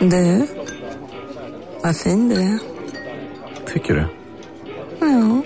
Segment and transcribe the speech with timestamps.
[0.00, 0.46] Du,
[1.82, 2.58] vad fin du är.
[3.72, 4.08] Tycker du?
[5.00, 5.42] Ja,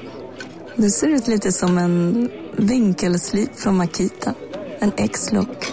[0.77, 4.35] du ser ut lite som en vinkelslip från Makita.
[4.81, 5.73] En X-look.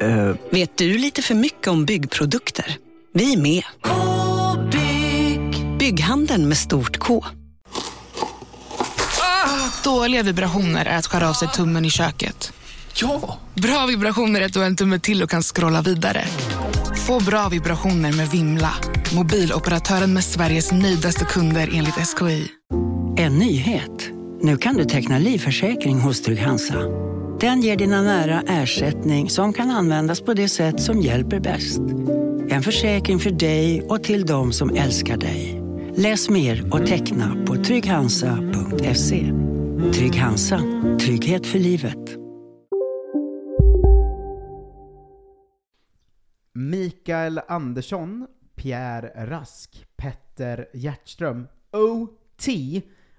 [0.00, 2.76] Eh, Vet du lite för mycket om byggprodukter?
[3.14, 3.62] Vi är med.
[3.82, 5.78] -bygg.
[5.78, 7.24] Bygghandeln med stort K.
[9.84, 12.52] Dåliga vibrationer är att skära av sig tummen i köket.
[12.94, 13.38] ja!
[13.54, 16.24] Bra vibrationer är att du har en tumme till och kan scrolla vidare.
[17.06, 18.72] Få bra vibrationer med Vimla.
[19.14, 22.48] Mobiloperatören med Sveriges nöjdaste kunder enligt SKI.
[23.16, 24.10] En nyhet.
[24.42, 26.74] Nu kan du teckna livförsäkring hos Trygg-Hansa.
[27.40, 31.80] Den ger dina nära ersättning som kan användas på det sätt som hjälper bäst.
[32.50, 35.62] En försäkring för dig och till de som älskar dig.
[35.96, 39.32] Läs mer och teckna på trygghansa.se.
[39.92, 40.60] Trygg Hansa.
[41.00, 42.16] Trygghet för livet.
[46.90, 52.46] Mikael Andersson, Pierre Rask, Petter Hjertström, OT,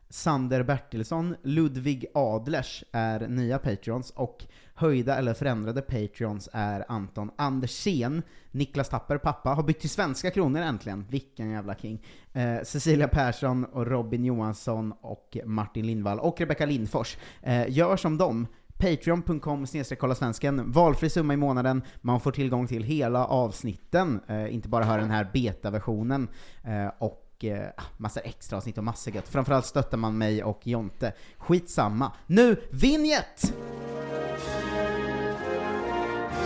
[0.10, 8.22] Sander Bertilsson, Ludvig Adlers är nya Patreons och höjda eller förändrade Patreons är Anton Andersén,
[8.52, 12.06] Niklas Tapper, pappa, har bytt till svenska kronor äntligen, vilken jävla king.
[12.34, 17.18] Eh, Cecilia Persson och Robin Johansson och Martin Lindvall och Rebecka Lindfors.
[17.42, 18.48] Eh, gör som dem,
[18.82, 19.66] Patreon.com
[20.00, 20.72] kolla svensken.
[20.72, 25.12] valfri summa i månaden, man får tillgång till hela avsnitten, eh, inte bara höra den
[25.12, 26.28] här betaversionen
[26.64, 29.28] eh, och eh, ah, massor extra avsnitt och massor gött.
[29.28, 31.14] Framförallt stöttar man mig och Jonte.
[31.38, 32.12] Skitsamma.
[32.28, 33.54] Nu, vinjett!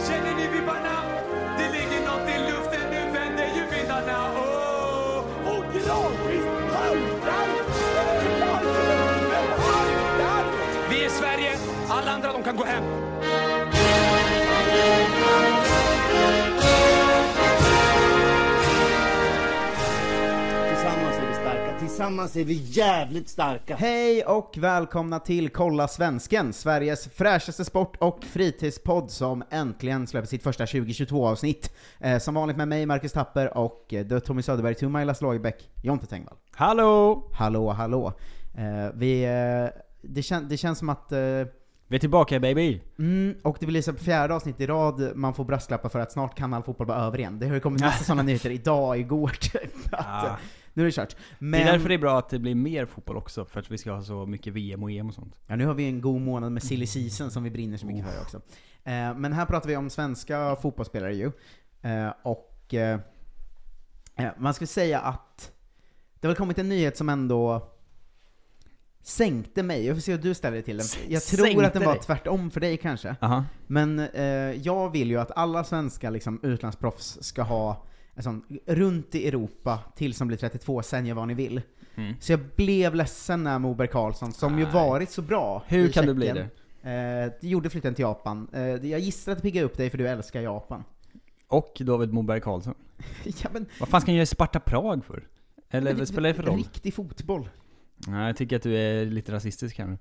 [0.08, 1.02] Känner ni vibbarna?
[1.58, 4.32] Det ligger något i luften, nu vänder ju vindarna.
[4.34, 6.55] Oh, oh, gradvis
[11.96, 12.84] alla andra de kan gå hem.
[20.70, 23.76] Tillsammans är vi starka, tillsammans är vi jävligt starka.
[23.76, 30.44] Hej och välkomna till Kolla Svensken, Sveriges fräschaste sport och fritidspodd som äntligen släpper sitt
[30.44, 31.76] första 2022-avsnitt.
[32.00, 36.06] Eh, som vanligt med mig, Marcus Tapper, och eh, The Tommy Söderberg, Lasse Lagerbäck, Jonte
[36.06, 36.38] Tengvall.
[36.52, 37.24] Hallå!
[37.34, 38.14] Hallå, hallå.
[38.58, 41.20] Eh, vi, eh, det, kän, det känns som att eh,
[41.88, 42.82] Vi är tillbaka baby!
[43.00, 46.38] Mm, och det blir så fjärde avsnitt i rad man får brasklappar för att snart
[46.38, 47.40] kan all fotboll vara över igen.
[47.40, 49.72] Det har ju kommit massa sådana nyheter idag, igår, typ.
[49.92, 50.28] Ja.
[50.28, 50.34] eh,
[50.74, 51.16] Nu är det kört.
[51.40, 53.72] Men, Det är därför det är bra att det blir mer fotboll också, för att
[53.72, 55.36] vi ska ha så mycket VM och EM och sånt.
[55.48, 58.06] Ja, nu har vi en god månad med silly season som vi brinner så mycket
[58.06, 58.38] för också.
[58.84, 61.32] Eh, men här pratar vi om svenska fotbollsspelare ju.
[61.82, 63.00] Eh, och eh,
[64.16, 65.52] eh, man skulle säga att
[66.20, 67.72] det har kommit en nyhet som ändå
[69.08, 69.86] sänkte mig.
[69.86, 70.88] Jag får se hur du ställer dig till den.
[71.08, 72.02] Jag tror Sänkte att den var dig?
[72.02, 73.16] tvärtom för dig kanske.
[73.22, 73.46] Aha.
[73.68, 74.26] Men eh,
[74.64, 77.84] jag vill ju att alla svenska liksom, utlandsproffs ska ha
[78.14, 81.62] en sån, runt i Europa tills de blir 32, sen gör vad ni vill.
[81.96, 82.14] Mm.
[82.20, 84.74] Så jag blev ledsen när Moberg Karlsson, som ju Nej.
[84.74, 86.50] varit så bra Hur i kan du bli Tjeckien,
[86.86, 88.48] Eh, gjorde flytten till Japan.
[88.54, 90.84] Eh, jag gissar att det piggar upp dig för du älskar Japan.
[91.48, 92.74] Och David Moberg Karlsson.
[93.24, 95.28] ja men, Vad fan ska han göra i Sparta Prag för?
[95.70, 96.58] Eller spelar det för roll?
[96.58, 97.50] Riktig fotboll.
[98.08, 99.98] Nej, jag tycker att du är lite rasistisk här nu.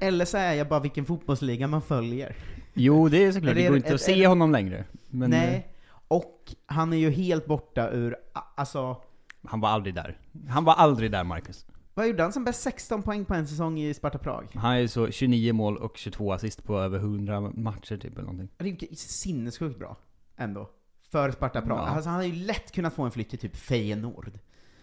[0.00, 2.36] Eller så är jag bara vilken fotbollsliga man följer.
[2.74, 3.54] Jo, det är såklart.
[3.54, 4.84] Det- Det går inte att se honom längre.
[5.10, 5.68] Men eh, Nej.
[6.08, 8.16] Och han är ju helt borta ur,
[8.54, 9.02] alltså,
[9.48, 10.18] han var aldrig där.
[10.48, 11.66] Han var aldrig där, Marcus.
[11.94, 12.62] vad gjorde han som bäst?
[12.62, 14.46] 16 poäng på en säsong i Sparta Prag?
[14.54, 18.48] Han är så 29 mål och 22 assist på över 100 matcher typ eller någonting.
[18.56, 19.96] Det är ju sinnessjukt bra,
[20.36, 20.70] ändå.
[21.10, 21.78] För Sparta Prag.
[21.78, 21.82] Ja.
[21.82, 24.30] Alltså han hade ju lätt kunnat få en flytt till typ Feyenoord.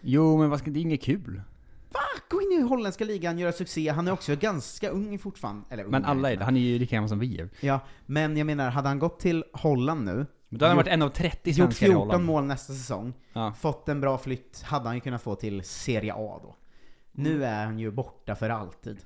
[0.00, 1.42] Jo, men vad ska, det är inget kul.
[2.30, 3.88] Gå in i holländska ligan, göra succé.
[3.88, 5.62] Han är också ganska ung fortfarande.
[5.70, 6.44] Eller ung, Men alla är det.
[6.44, 7.48] Han är ju lika gammal som vi är.
[7.60, 10.12] Ja, men jag menar, hade han gått till Holland nu,
[10.48, 12.24] Men då hade han Gjort- varit en av 30 gjort svenskar i 14 Holland.
[12.24, 13.52] mål nästa säsong, Ja.
[13.52, 16.56] fått en bra flytt, hade han ju kunnat få till Serie A då.
[17.12, 18.98] Nu är han ju borta för alltid.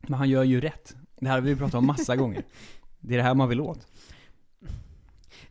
[0.00, 0.96] Men han gör ju rätt.
[1.20, 2.42] Det här har vi pratat om massa gånger.
[3.00, 3.86] Det är det här man vill åt.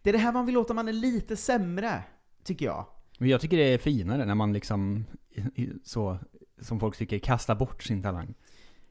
[0.01, 2.03] Det är det här man vill låta man är lite sämre,
[2.43, 2.85] tycker jag.
[3.19, 6.17] Men jag tycker det är finare när man liksom, i- i- så,
[6.61, 8.33] som folk tycker, kastar bort sin talang.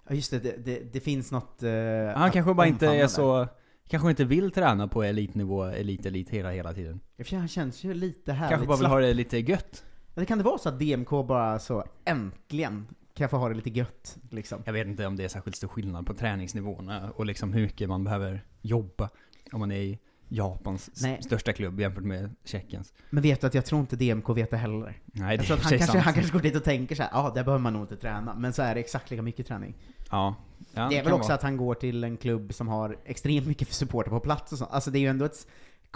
[0.09, 1.63] Ja just det, det, det, det finns något...
[1.63, 3.49] Uh, Han kanske bara inte är så,
[3.89, 7.01] kanske inte vill träna på elitnivå, elit, elit hela, hela tiden.
[7.17, 9.85] Jag han känns ju lite härligt Kanske bara vill ha det lite gött.
[10.15, 13.55] Eller kan det vara så att DMK bara så, äntligen, kan jag få ha det
[13.55, 14.63] lite gött, liksom?
[14.65, 17.89] Jag vet inte om det är särskilt stor skillnad på träningsnivåerna och liksom hur mycket
[17.89, 19.11] man behöver jobba
[19.53, 21.23] om man är i Japans Nej.
[21.23, 22.93] största klubb jämfört med Tjeckiens.
[23.11, 24.99] Men vet du att jag tror inte DMK vet det heller.
[25.05, 26.05] Nej, det Jag tror att han kanske, sant.
[26.05, 28.35] han kanske går dit och tänker så här, ja, där behöver man nog inte träna.
[28.35, 29.75] Men så är det exakt lika mycket träning.
[30.11, 30.35] Ja.
[30.75, 31.35] ja det är väl också vara.
[31.35, 34.71] att han går till en klubb som har extremt mycket supporter på plats och sånt.
[34.71, 35.47] Alltså det är ju ändå ett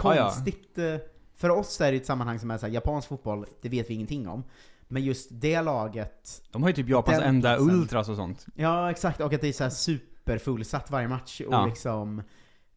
[0.03, 0.23] Ja, ja.
[0.25, 0.97] konstigt eh,
[1.37, 3.95] för oss är det ett sammanhang som är så här, japansk fotboll, det vet vi
[3.95, 4.45] ingenting om.
[4.89, 7.75] Men just det laget, De har ju typ Japans enda platsen.
[7.81, 8.47] ultras och sånt.
[8.55, 11.67] ja exakt, och att det är så här superfullsatt varje match och Ja.
[11.67, 12.23] liksom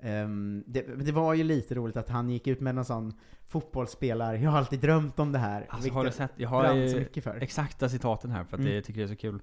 [0.03, 3.13] ehm, det, det var ju lite roligt att han gick ut med någon sån
[3.47, 5.65] fotbollsspelare, jag har alltid drömt om det här.
[5.69, 6.31] Alltså har du sett?
[6.38, 7.35] Jag har så mycket för.
[7.41, 8.73] exakta citaten här för att Mm.
[8.75, 9.39] jag tycker det är så kul.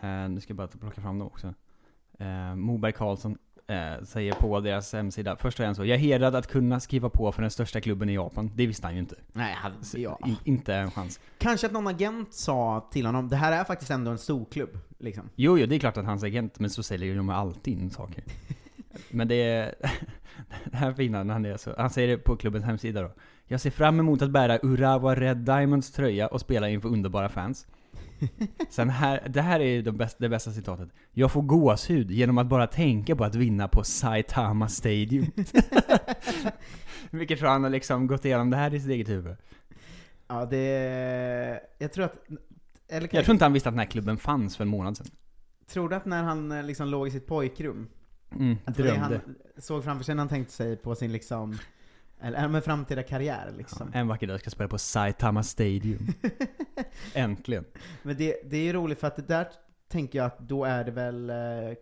[0.00, 1.54] Eh, nu ska jag bara plocka fram dem också.
[2.18, 6.34] Eh, Moberg Karlsson eh, säger på deras hemsida, först och främst så, jag är hedrad
[6.34, 8.50] att kunna skriva på för den största klubben i Japan.
[8.54, 9.16] Det visste han ju inte.
[9.32, 10.18] Nej, hade, ja.
[10.26, 11.20] I, inte en chans.
[11.38, 15.28] Kanske att någon agent sa till honom, det här är faktiskt ändå en storklubb, liksom.
[15.34, 17.90] Jo, jo, det är klart att hans agent, men så säljer ju de alltid in
[17.90, 18.24] saker.
[19.10, 19.74] men det är,
[20.64, 23.10] det här fina när han är så, han säger det på klubbens hemsida då.
[23.46, 27.66] Jag ser fram emot att bära Urawa Red Diamonds tröja och spela inför underbara fans.
[28.70, 30.88] Sen här, det här är det bästa, det bästa citatet.
[31.12, 35.26] Jag får gåshud genom att bara tänka på att vinna på Saitama Stadium.
[37.10, 39.36] Vilket tror han har liksom gått igenom det här i sitt eget huvud.
[40.28, 41.60] Ja, det...
[41.78, 42.16] Jag tror att...
[42.88, 45.06] Eller Jag tror inte han visste att den här klubben fanns för en månad sedan.
[45.66, 47.88] Tror du att när han eh, liksom låg i sitt pojkrum,
[48.38, 49.20] Mm, att det han
[49.58, 51.58] såg framför sig när han tänkte sig på sin liksom,
[52.20, 53.90] eller ja, men framtida karriär liksom.
[53.94, 56.06] En vacker dag ska jag spela på Saitama Stadium.
[57.14, 57.64] Äntligen.
[58.02, 59.46] Men det, det är ju roligt för att det där
[59.88, 61.36] tänker jag att då är det väl eh,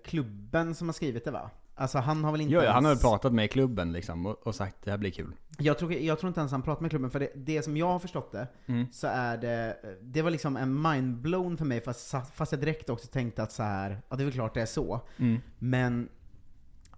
[0.04, 1.50] klubben som har skrivit det va?
[1.75, 4.26] Alltså han har väl inte Jo, ja, han har ens- väl pratat med klubben liksom
[4.26, 5.32] och, och sagt det här blir kul.
[5.58, 7.87] Jag tror, jag tror inte ens han pratar med klubben, för det, det som jag
[7.87, 8.87] har förstått det, Mm.
[8.93, 13.06] så är det, det var liksom en mindblown för mig, fast, fast jag direkt också
[13.06, 15.00] tänkte att så här, ja det är väl klart det är så.
[15.16, 15.40] Mm.
[15.58, 16.08] Men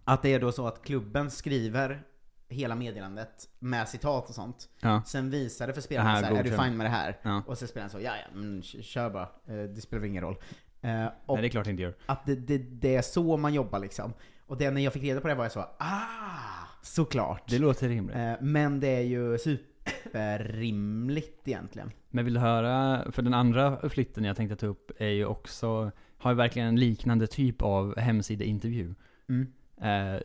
[0.04, 2.02] att det är då så att klubben skriver
[2.48, 4.68] hela meddelandet med citat och sånt.
[4.80, 5.02] Ja.
[5.06, 7.18] Sen visar det för Det spelarna här så här, är du fine med det här?
[7.22, 7.42] Ja.
[7.46, 10.36] Och så spelar han så, ja ja, men kör bara, Eh, det spelar ingen roll.
[10.80, 11.94] Eh, och Nej, det är klart det inte gör.
[12.06, 14.12] att det, det, det är så man jobbar liksom.
[14.46, 17.42] Och det, när jag fick reda på det var jag så, ah, såklart.
[17.48, 18.16] Det låter rimligt.
[18.16, 21.90] Eh, Men det är ju superrimligt egentligen.
[22.10, 25.90] Men vill du höra, för den andra flytten jag tänkte ta upp är ju också,
[26.18, 28.94] har ju verkligen en liknande typ av hemsideintervju.
[29.28, 29.52] Mm.
[29.80, 30.20] Eh,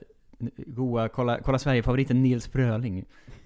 [0.58, 3.06] goa, kolla, kolla Sverige-favoriten Nils Fröling.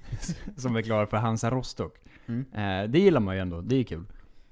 [0.57, 1.97] som är klar för Hansa Rostock.
[2.25, 2.45] Mm.
[2.53, 4.05] Eh, det gillar man ju ändå, det är kul.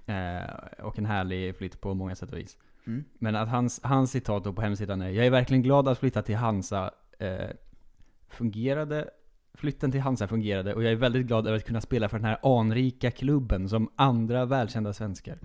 [0.06, 2.58] Eh, och en härlig flytt på många sätt och vis.
[2.88, 3.04] Mm.
[3.20, 6.22] Men att hans, hans citat då på hemsidan är Jag är verkligen glad att flytta
[6.22, 7.50] till Hansa eh,
[8.30, 9.10] fungerade
[9.54, 12.26] Flytten till Hansa fungerade och jag är väldigt glad över att kunna spela för den
[12.26, 15.40] här anrika klubben som andra välkända svenskar.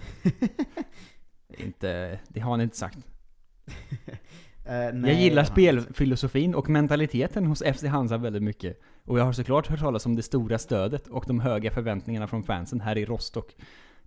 [1.49, 2.99] inte, det har han inte sagt.
[4.69, 8.81] Eh, jag nej, gillar det har spelfilosofin och mentaliteten hos FC Hansa väldigt mycket.
[9.05, 12.43] Och jag har såklart hört talas om det stora stödet och de höga förväntningarna från
[12.43, 13.57] fansen här i Rostock.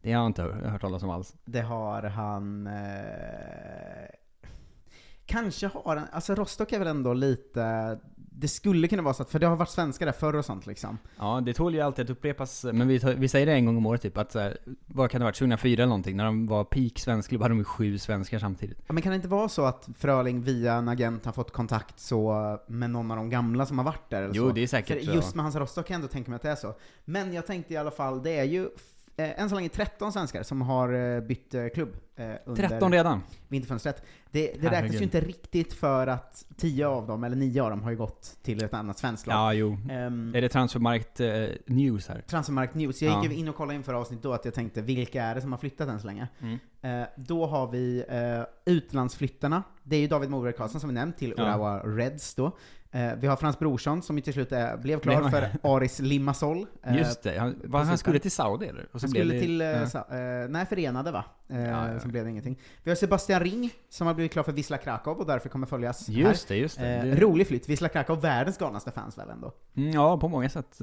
[0.01, 1.35] Det har jag inte hört, hört talas om alls.
[1.45, 2.67] Det har han...
[2.67, 2.73] Eh,
[5.25, 6.07] kanske har han...
[6.11, 7.99] Alltså Rostock är väl ändå lite...
[8.31, 10.67] Det skulle kunna vara så att, för det har varit svenskar där förr och sånt
[10.67, 10.97] liksom.
[11.17, 13.77] Ja, det tål ju alltid att upprepas, men vi, tar, vi säger det en gång
[13.77, 16.25] om året typ, att så här, vad kan det ha varit, 2004 eller någonting, när
[16.25, 18.77] de var peak svensk klubb hade de ju sju svenskar samtidigt.
[18.87, 21.99] Ja, Men kan det inte vara så att Fröling via en agent har fått kontakt
[21.99, 24.53] så med någon av de gamla som har varit där eller Jo, så?
[24.55, 25.11] det är säkert För så.
[25.13, 26.73] just med Hansa Rostock kan jag ändå tänka mig att det är så.
[27.05, 28.69] Men jag tänkte i alla fall, det är ju
[29.23, 33.21] än så länge 13 svenskar som har eh, bytt eh, klubb eh, under 13 redan?
[33.47, 34.03] vinterfönstret.
[34.31, 34.97] Det, det räknas Herregud.
[34.99, 38.37] ju inte riktigt för att 10 av dem, eller 9 av dem, har ju gått
[38.43, 39.35] till ett annat svenskt lag.
[39.35, 39.77] Ja, jo.
[39.91, 41.29] Ehm, Är det Transfermarkt eh,
[41.65, 42.21] News här?
[42.21, 43.01] Transfermarkt News.
[43.01, 43.21] Jag Ja.
[43.23, 45.51] gick ju in och kollade inför avsnitt då att jag tänkte, vilka är det som
[45.51, 46.27] har flyttat än så länge?
[46.41, 46.57] Mm.
[47.01, 49.63] Eh, då har vi eh, utlandsflyttarna.
[49.83, 51.43] Det är ju David Moberg Karlsson som vi nämnt till Ja.
[51.43, 52.51] Urawa Reds då.
[52.91, 56.65] Eh, vi har Frans Brorsson som ju till slut eh, blev klar för Aris Limassol.
[56.83, 58.87] Eh, Just det, han, var, han skulle till Saudi eller?
[58.91, 59.85] Och så Han skulle det- till, ja.
[59.87, 61.25] sa, eh, nej Förenade va?
[61.49, 61.99] Eh, Ja, ja.
[61.99, 62.59] Som blev det ingenting.
[62.83, 66.09] Vi har Sebastian Ring som har blivit klar för Wisla Krakow och därför kommer följas
[66.09, 66.55] Just här.
[66.55, 66.83] det, just det.
[67.03, 67.69] Det- Rolig flytt.
[67.69, 69.51] Wisla Krakow, världens galnaste fans väl ändå?
[69.75, 70.75] Mm, Ja, på många sätt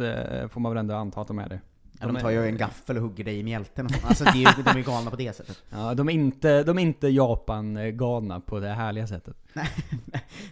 [0.51, 1.61] får man väl ändå anta att de är det.
[2.01, 4.05] Ja, de tar ju en gaffel och hugger dig i mjälten och sånt.
[4.05, 5.63] Alltså det är, ju- de är ju galna på det sättet.
[5.71, 9.37] Ja, de är inte, de är inte Japan-galna på det härliga sättet.
[9.53, 9.69] Nej,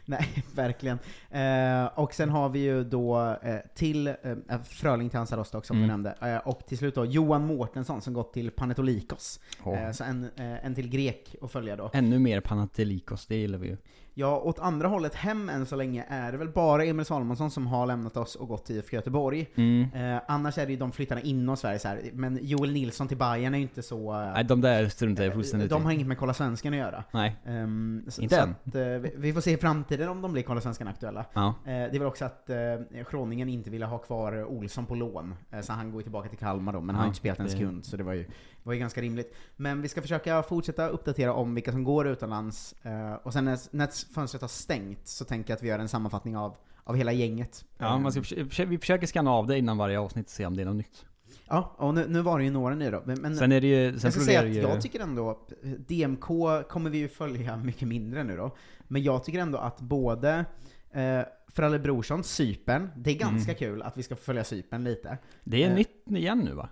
[0.04, 0.98] nej, verkligen.
[1.30, 4.14] Eh, och sen har vi ju då eh, till eh,
[4.64, 5.88] Fröling till Hansa Rostock som Mm.
[5.88, 9.40] du nämnde, eh, och till slut då Johan Mårtensson som gått till Panetolikos.
[9.64, 9.76] Ja.
[9.76, 11.90] Eh, så en, eh, en till grek att följa då.
[11.92, 13.76] Ännu mer Panathinaikos, det gillar vi ju.
[14.16, 17.66] Ja, åt andra hållet hem än så länge är det väl bara Emil Salomonsson som
[17.66, 19.46] har lämnat oss och gått till IFK Göteborg.
[19.54, 19.88] Mm.
[20.14, 22.10] Eh, annars är det ju de flyttarna inom Sverige så här.
[22.12, 24.12] men Joel Nilsson till Bayern är ju inte så...
[24.12, 27.04] eh, Nej, de där struntar jag fullständigt de har inget med Kolla Svenskan att göra.
[27.12, 27.36] Nej.
[28.08, 28.54] Så, Inte så än.
[28.64, 31.24] Att, eh, vi- vi får se i framtiden om de blir Kolla Svenskan aktuella.
[31.32, 31.46] Ja.
[31.48, 32.56] Eh, det är väl också att eh,
[33.04, 36.38] Schroningen inte ville ha kvar Olsson på lån, eh, så han går ju tillbaka till
[36.38, 38.26] Kalmar då, men han har Ja, inte spelat en sekund, så det var ju,
[38.64, 39.34] var ju ganska rimligt.
[39.56, 43.58] Men vi ska försöka fortsätta uppdatera om vilka som går utomlands, eh, och sen när,
[43.70, 46.56] när fönstret har stängt så tänker jag att vi gör en sammanfattning av
[46.86, 47.64] av hela gänget.
[47.78, 48.22] Ja, man ska,
[48.64, 51.04] vi försöker scanna av det innan varje avsnitt och se om det är något nytt.
[51.48, 53.02] Ja, och nu, nu var det ju några nya då.
[53.04, 54.60] Men, Sen är det ju, sen jag ska säga att ju...
[54.60, 55.46] jag tycker ändå,
[55.88, 56.24] DMK
[56.68, 58.56] kommer vi ju följa mycket mindre nu då.
[58.88, 60.44] Men jag tycker ändå att både
[60.92, 63.58] eh, Fralle Brorsson, Cypern, det är ganska Mm.
[63.58, 65.18] kul att vi ska följa Cypern lite.
[65.44, 66.68] Det är Eh, nytt igen nu va?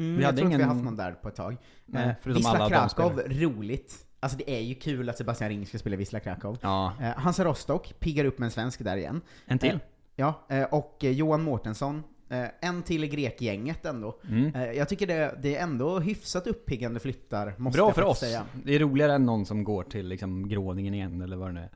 [0.00, 1.56] Mm, Vi jag hade tror inte vi ingen- haft någon där på ett tag.
[1.86, 3.94] Nej, eh, förutom alla de Krakow, roligt.
[4.20, 6.56] Alltså det är ju kul att Sebastian Ring ska spela Wisla Krakow.
[6.62, 6.92] Ja.
[7.00, 9.20] Eh, Hansa Rostock piggar upp med en svensk där igen.
[9.46, 9.70] En till?
[9.70, 9.78] Eh,
[10.16, 12.02] ja, eh, och Johan Mårtensson,
[12.60, 14.20] en till i grekgänget ändå.
[14.28, 14.74] Mm.
[14.76, 18.18] Jag tycker det, det är ändå hyfsat uppiggande flyttar, måste Bra jag för oss.
[18.18, 18.42] säga.
[18.64, 21.60] Det är roligare än någon som går till liksom Gråningen igen, eller vad det nu
[21.60, 21.70] är.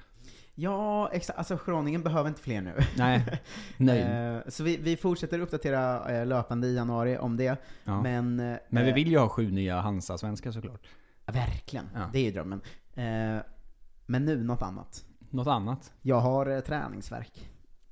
[0.55, 1.39] Ja, exakt.
[1.39, 2.75] Alltså Groningen behöver inte fler nu.
[2.97, 3.41] Nej.
[3.77, 4.01] Nej.
[4.35, 7.57] Eh, så vi, vi fortsätter uppdatera eh, löpande i januari om det.
[7.85, 8.03] Ja.
[8.03, 10.87] Men, eh, Men vi vill ju ha sju nya Hansa-svenskar såklart.
[11.27, 12.01] Verkligen, Ja.
[12.13, 12.61] det är ju drömmen.
[12.95, 13.43] Eh,
[14.07, 15.05] men nu något annat.
[15.31, 15.93] Något annat?
[16.03, 17.49] Jag har eh, träningsverk.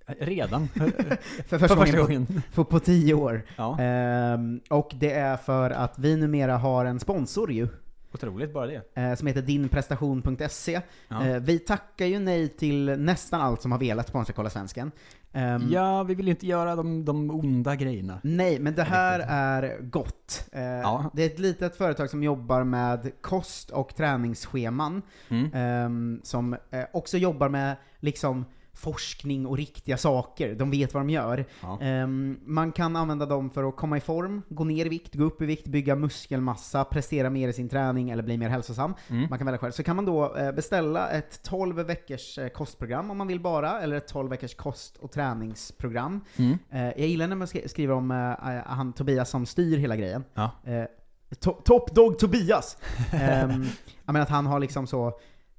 [0.06, 0.68] Redan?
[1.46, 2.42] för första, gången, gången.
[2.54, 3.42] På, på tio år.
[3.56, 3.80] Ja.
[3.80, 7.68] Ehm, och det är för att vi numera har en sponsor ju.
[8.14, 8.82] Otroligt bara det.
[8.94, 10.80] eh, som heter dinprestation.se.
[11.08, 11.26] Ja.
[11.26, 14.92] Eh, vi tackar ju nej till nästan allt som har velat sponsra Kolla Svensken.
[15.32, 18.20] Ehm, Ja, vi vill ju inte göra de, de onda grejerna.
[18.22, 20.48] Nej, men det här är gott.
[20.52, 21.10] Eh, Ja.
[21.14, 25.02] Det är ett litet företag som jobbar med kost och träningsscheman.
[25.28, 25.50] Mm.
[25.54, 26.56] ehm, som
[26.92, 30.54] också jobbar med liksom forskning och riktiga saker.
[30.54, 31.44] De vet vad de gör.
[31.60, 31.78] Ja.
[31.80, 35.24] Ehm, man kan använda dem för att komma i form, gå ner i vikt, gå
[35.24, 38.94] upp i vikt, bygga muskelmassa, prestera mer i sin träning eller bli mer hälsosam.
[39.08, 39.26] Mm.
[39.30, 39.72] Man kan välja själv.
[39.72, 43.80] Så kan man då eh, beställa ett 12 veckors eh, kostprogram om man vill bara,
[43.80, 46.20] eller ett 12 veckors kost och träningsprogram.
[46.36, 46.58] Mm.
[46.70, 48.10] Eh, jag gillar när man skri- skriver om
[48.66, 50.24] han Tobias som styr hela grejen.
[50.34, 50.50] Ja.
[51.40, 52.76] To- Top Dog Tobias!
[53.12, 53.18] um,
[54.04, 55.12] jag menar att han har liksom så,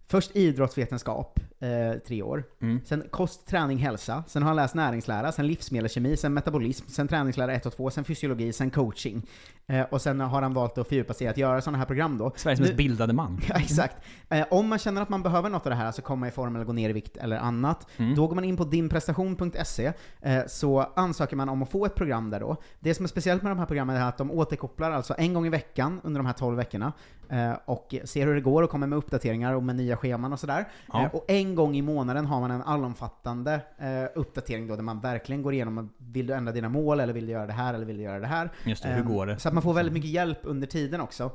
[0.08, 2.44] först idrottsvetenskap, eh, tre år.
[2.62, 2.80] Mm.
[2.86, 4.24] Sen kost, träning, hälsa.
[4.28, 8.04] Sen har han läst näringslära, sen livsmedelskemi, sen metabolism, sen träningslära 1 och 2, sen
[8.04, 9.22] fysiologi, sen coaching.
[9.68, 12.18] Eh, och sen har han valt att fördjupa sig i att göra sådana här program
[12.18, 12.32] då.
[12.36, 13.40] Sveriges mest bildade man.
[13.50, 13.96] Ja, exakt.
[14.30, 16.56] Eh, om man känner att man behöver något av det här, alltså komma i form
[16.56, 18.16] eller gå ner i vikt eller annat, Mm.
[18.16, 22.30] då går man in på dinprestation.se, eh, så ansöker man om att få ett program
[22.30, 22.58] där då.
[22.80, 25.46] Det som är speciellt med de här programmen är att de återkopplar alltså en gång
[25.46, 26.94] i veckan under de här 12 veckorna,
[27.30, 30.40] eh, och ser hur det går och kommer med uppdateringar och med nya scheman och
[30.40, 30.66] sådär.
[30.94, 31.04] Ja.
[31.04, 35.00] Eh, och en gång i månaden har man en allomfattande eh, uppdatering då, där man
[35.00, 37.86] verkligen går igenom, vill du ändra dina mål, eller vill du göra det här, eller
[37.86, 38.50] vill du göra det här?
[38.64, 39.40] Just det, hur Ehm, går det?
[39.40, 41.32] Så att man får väldigt mycket hjälp under tiden också.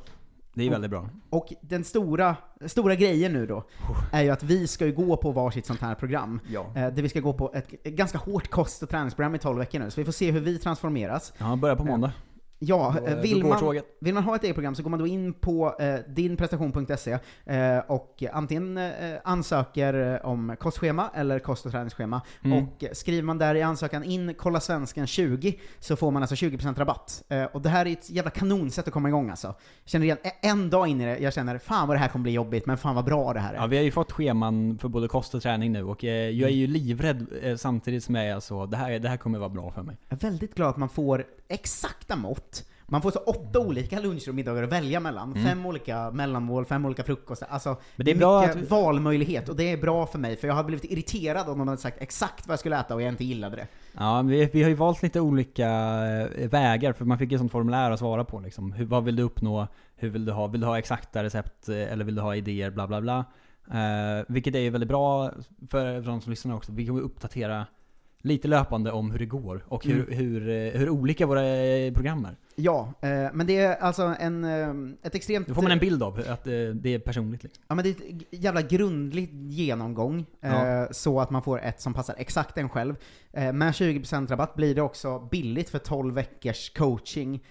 [0.55, 1.09] Det är väldigt bra.
[1.31, 3.65] Och den stora, stora grejen nu då,
[4.13, 6.41] är ju att vi ska ju gå på varsitt sånt här program.
[6.49, 6.67] Ja.
[6.75, 9.59] Eh, där vi ska gå på ett, ett ganska hårt kost och träningsprogram i 12
[9.59, 11.33] veckor nu, så vi får se hur vi transformeras.
[11.39, 12.13] Ja, börjar på måndag.
[12.59, 14.91] Ja, Då, eh, då vill går man, vill man ha ett eget program så går
[14.91, 18.93] man då in på eh, dinprestation.se eh, och antingen eh,
[19.25, 22.23] ansöker eh, om kostschema eller kost och träningsschema.
[22.45, 22.59] Mm.
[22.59, 26.75] Och skriver man där i ansökan in kolla svensken 20 så får man alltså 20%
[26.79, 27.25] rabatt.
[27.29, 29.55] Eh, och det här är ett jävla kanonsätt att komma igång alltså.
[29.85, 32.33] Känner igen, en dag in i det, jag känner fan vad det här kommer bli
[32.33, 33.57] jobbigt, men fan vad bra det här är.
[33.57, 36.49] Ja, vi har ju fått scheman för både kost och träning nu och jag är
[36.49, 39.71] ju livrädd eh, samtidigt som jag är så, det här, det här kommer vara bra
[39.71, 39.97] för mig.
[40.09, 42.65] Jag är väldigt glad att man får exakta mått.
[42.91, 45.33] Man får så åtta olika luncher och middagar att välja mellan.
[45.33, 45.45] Mm.
[45.45, 47.47] Fem olika mellanmål, fem olika frukostar.
[47.51, 50.49] Alltså, Men det är bra mycket att- valmöjlighet, och det är bra för mig, för
[50.49, 53.09] jag hade blivit irriterad om de hade sagt exakt vad jag skulle äta och jag
[53.09, 53.67] inte gillade det.
[53.93, 55.69] Ja, vi, vi har ju valt lite olika
[56.39, 58.73] eh, vägar, för man fick ju sånt formulär att svara på liksom.
[58.73, 59.67] Hur, vad vill du uppnå?
[59.97, 60.47] Hur vill du ha?
[60.47, 61.69] Vill du ha exakta recept?
[61.69, 62.71] eh, Eller vill du ha idéer?
[62.71, 63.25] Bla bla bla.
[63.71, 65.31] Eh, vilket är ju väldigt bra
[65.71, 66.73] för, för de som lyssnar också.
[66.73, 67.67] Vi kommer uppdatera
[68.23, 70.13] lite löpande om hur det går och hur, Mm.
[70.19, 72.37] hur, eh, hur olika våra eh, program är.
[72.57, 74.45] Ja, eh, men det är alltså en,
[75.03, 75.49] ett extremt...
[75.49, 77.63] Då får man en bild av att det är personligt liksom.
[77.69, 80.89] Ja men det är ett jävla grundligt genomgång, Ja.
[80.91, 82.95] så att man får ett som passar exakt en själv.
[83.33, 87.45] Med 20% rabatt blir det också billigt för 12 veckors coaching,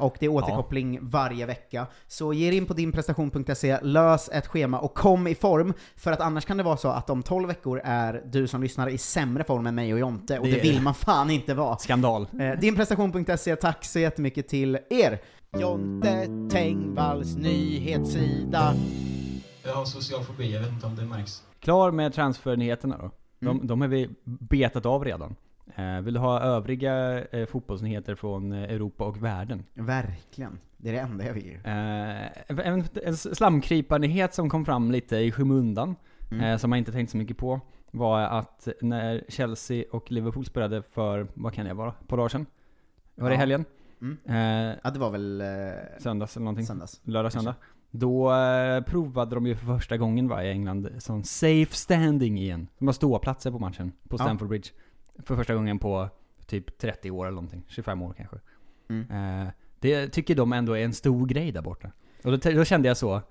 [0.00, 1.86] och det är återkoppling varje vecka.
[2.06, 6.20] Så ge er in på dinprestation.se, lös ett schema och kom i form, för att
[6.20, 9.44] annars kan det vara så att om 12 veckor är du som lyssnar i sämre
[9.44, 11.76] form än mig och Jonte, och det, Det vill man fan inte vara.
[11.78, 12.26] Skandal.
[12.40, 15.18] Eh, dinprestation.se, tack så jättemycket till er!
[15.60, 18.74] Jonte Tengvalls nyhetssida.
[19.64, 21.42] Jag har social fobi, jag vet inte om det märks.
[21.60, 23.10] Klar med transfernyheterna då.
[23.40, 23.66] De, Mm.
[23.66, 25.34] de har vi betat av redan.
[25.76, 29.64] Eh, vill du ha övriga eh, fotbollsnyheter från eh, Europa och världen?
[29.74, 30.58] Verkligen.
[30.76, 31.58] Det är det enda jag vill.
[31.64, 35.96] En, en slamkryparnyhet som kom fram lite i skymundan,
[36.30, 36.58] Mm.
[36.58, 41.26] som man inte tänkt så mycket på, var att när Chelsea och Liverpool spelade för,
[41.34, 42.46] vad kan det vara, på dagar sedan?
[43.14, 43.38] Var det Ja.
[43.40, 43.64] helgen?
[44.00, 44.18] Mm.
[44.24, 45.40] Eh, Ja, det var väl...
[45.40, 45.46] Eh,
[45.98, 46.66] söndags eller någonting?
[46.66, 47.00] Söndags.
[47.04, 47.54] Lördag, söndag.
[47.90, 52.68] Då eh, provade de ju för första gången va, i England, sån safe standing igen.
[52.78, 54.24] De har ståplatser på matchen, på Ja.
[54.24, 54.68] Stamford Bridge.
[55.18, 56.08] För första gången på
[56.46, 57.64] typ 30 år eller någonting.
[57.68, 58.36] 25 år kanske.
[58.88, 59.42] Mm.
[59.42, 59.48] Eh,
[59.80, 61.90] det tycker de ändå är en stor grej där borta.
[62.24, 63.22] Och då, då kände jag så,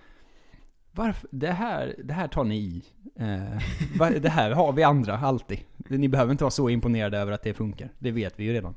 [0.92, 2.84] varför, det här, det här tar ni i.
[3.16, 3.62] Eh,
[4.00, 5.60] va- det här har vi andra alltid.
[5.78, 7.90] Ni behöver inte vara så imponerade över att det funkar.
[8.00, 8.76] Det vet vi ju redan.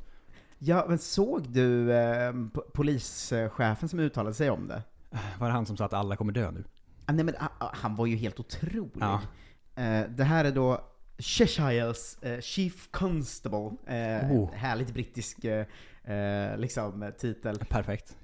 [0.59, 2.33] Ja, men såg du eh,
[2.75, 4.83] polischefen som uttalade sig om det?
[5.39, 6.65] Var det han som sa att alla kommer dö nu?
[7.07, 8.91] Ah, nej men ah, ah, han var ju helt otrolig.
[9.01, 9.21] Ja.
[9.83, 10.81] Eh, det här är då
[11.19, 13.71] Cheshires eh, Chief Constable.
[13.87, 14.53] Eh, Oh.
[14.53, 15.67] Härligt brittisk eh,
[16.05, 17.59] eh, liksom, titel.
[17.59, 18.17] Perfekt.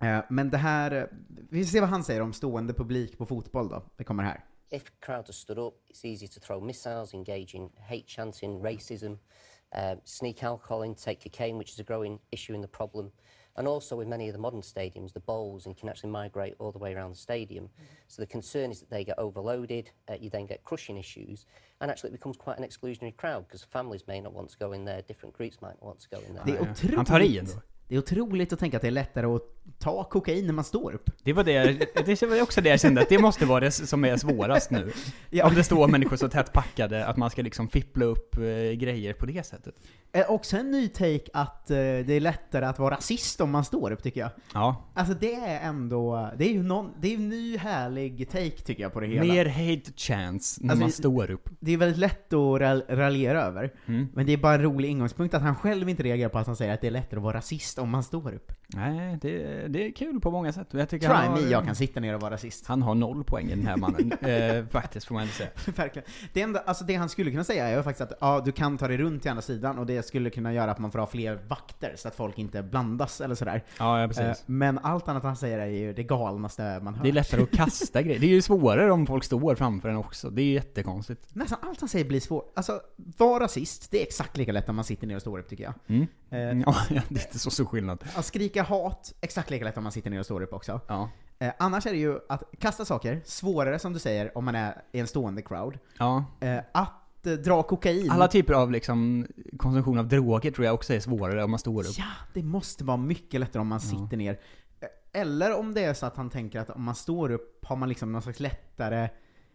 [0.00, 1.04] Eh, men det här, eh,
[1.50, 3.82] vi får se vad han säger om stående publik på fotboll då.
[3.96, 4.44] Det kommer här.
[4.70, 9.12] If crowds are stood up, it's easy to throw missiles, engage in hate chanting, racism,
[9.12, 13.12] uh, sneak alcohol in, take cocaine, which is a growing issue in the problem.
[13.56, 16.72] And also with many of the modern stadiums, the bowls and can actually migrate all
[16.72, 17.68] the way around the stadium.
[18.08, 21.46] So the concern is that they get overloaded, uh, you then get crushing issues,
[21.80, 24.72] and actually it becomes quite an exclusionary crowd because families may not want to go
[24.72, 26.44] in there, different groups might not want to go in there.
[26.44, 27.56] Det är otroligt.
[27.88, 29.42] Det är otroligt att tänka att det är lättare att
[29.78, 31.10] ta kokain när man står upp.
[31.22, 31.62] Det var det,
[32.06, 34.92] det var också det jag kände, att det måste vara det som är svårast nu.
[35.30, 35.46] Ja.
[35.46, 39.12] Om det står människor så tätt packade, att man ska liksom fippla upp eh, grejer
[39.12, 39.74] på det sättet.
[40.12, 43.64] Eh, också en ny take att eh, det är lättare att vara rasist om man
[43.64, 44.30] står upp tycker jag.
[44.54, 44.90] Ja.
[44.94, 48.82] Alltså det är ändå, det är ju någon, det är en ny härlig take tycker
[48.82, 49.24] jag på det hela.
[49.24, 51.48] Mer hate chance när Alltså, man står upp.
[51.60, 54.08] Det är väldigt lätt att ral- raljera över, Mm.
[54.14, 56.56] men det är bara en rolig ingångspunkt att han själv inte reagerar på att han
[56.56, 58.52] säger att det är lättare att vara rasist om man står upp.
[58.74, 60.66] Nej, det, det är kul på många sätt.
[60.70, 62.66] Jag tycker Try han har, me, jag kan sitta ner och vara rasist.
[62.66, 64.12] Han har noll poäng den här mannen.
[64.20, 65.50] eh, faktiskt, får man ändå säga.
[65.76, 66.08] Verkligen.
[66.32, 68.78] Det, enda, alltså det han skulle kunna säga är ju faktiskt att ja, du kan
[68.78, 71.06] ta dig runt till andra sidan och det skulle kunna göra att man får ha
[71.06, 73.64] fler vakter så att folk inte blandas eller sådär.
[73.78, 74.24] Ja, ja, precis.
[74.24, 77.02] Eh, Men allt annat han säger är ju det galnaste man hör.
[77.02, 78.20] Det är lättare att kasta grejer.
[78.20, 80.30] Det är ju svårare om folk står framför en också.
[80.30, 81.34] Det är ju jättekonstigt.
[81.34, 82.52] Nästan allt han säger blir svårt.
[82.56, 85.48] Alltså, vara rasist, det är exakt lika lätt om man sitter ner och står upp
[85.48, 85.74] tycker jag.
[85.86, 86.06] Mm.
[86.30, 88.04] Eh, Ja, det är inte så stor skillnad.
[88.14, 90.80] Att skrika hat, exakt lika lätt om man sitter ner och står upp också.
[90.86, 91.08] Ja.
[91.38, 94.82] Eh, annars är det ju att kasta saker, svårare som du säger om man är
[94.92, 95.78] i en stående crowd.
[95.98, 96.24] Ja.
[96.40, 98.10] Eh, att eh, dra kokain.
[98.10, 99.26] Alla typer av liksom
[99.58, 101.94] konsumtion av droger tror jag också är svårare om man står upp.
[101.98, 104.40] Ja, det måste vara mycket lättare om man sitter ner.
[104.80, 107.76] Eh, Eller om det är så att han tänker att om man står upp har
[107.76, 109.08] man liksom någon slags lättare,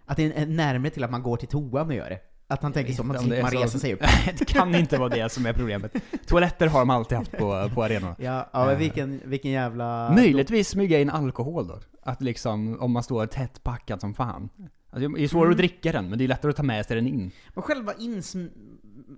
[0.06, 2.20] att det är närmare till att man går till toan och gör det.
[2.52, 4.00] Att han tänker så, man man resa sig upp.
[4.40, 5.96] Det kan inte vara det som är problemet.
[6.26, 8.16] Toaletter har de alltid haft på, på arenorna.
[8.20, 10.12] Ja, ja men Eh, vilken, vilken jävla...
[10.16, 11.80] Möjligtvis smyga in alkohol då.
[12.04, 14.50] Att liksom, om man står tätt packad som fan.
[14.94, 15.52] Alltså, det är svårare Mm.
[15.52, 17.32] att dricka den, men det är lättare att ta med sig den in.
[17.54, 18.46] Men själva insm...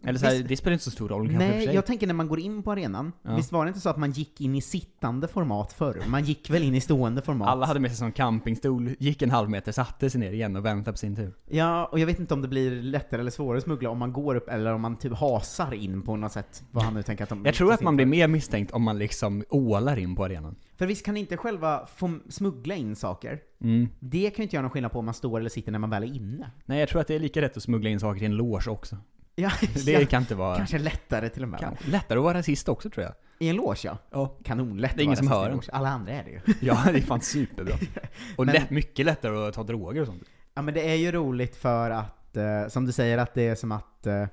[0.03, 1.75] Eller så här, Visst- det spelar inte så stor roll kanske och för Nej, sig.
[1.75, 3.35] jag tänker när man går in på arenan, Ja.
[3.35, 6.01] visst var det inte så att man gick in i sittande format förr?
[6.07, 7.47] Man gick väl in i stående format?
[7.47, 10.65] Alla hade med sig som campingstol, gick en halv meter, satte sig ner igen och
[10.65, 11.33] väntade på sin tur.
[11.49, 14.13] Ja, och jag vet inte om det blir lättare eller svårare att smuggla om man
[14.13, 16.63] går upp eller om man typ hasar in på något sätt.
[16.71, 17.45] Vad han nu tänker att de...
[17.45, 20.55] Jag tror att man blir mer misstänkt om man liksom ålar in på arenan.
[20.77, 23.39] För visst kan inte själva få smuggla in saker?
[23.61, 23.87] Mm.
[23.99, 25.89] Det kan ju inte göra någon skillnad på om man står eller sitter när man
[25.89, 26.51] väl är inne.
[26.65, 28.69] Nej, jag tror att det är lika rätt att smuggla in saker i en loge
[28.69, 28.97] också.
[29.35, 29.51] Ja,
[29.85, 30.57] Det kan inte vara...
[30.57, 31.59] Kanske lättare till och med.
[31.59, 33.13] Kan, lättare att vara rasist också tror jag.
[33.39, 33.97] I en loge ja.
[34.11, 34.37] Ja.
[34.43, 35.61] Kanonlätt Det är ingen som hör en.
[35.71, 36.39] Alla andra är det ju.
[36.67, 37.75] Ja, det är fan superbra.
[38.35, 40.23] Och Men- lätt, mycket lättare att ta droger och sånt.
[40.55, 43.55] Ja men det är ju roligt för att, eh, som du säger, att det är
[43.55, 44.25] som att eh,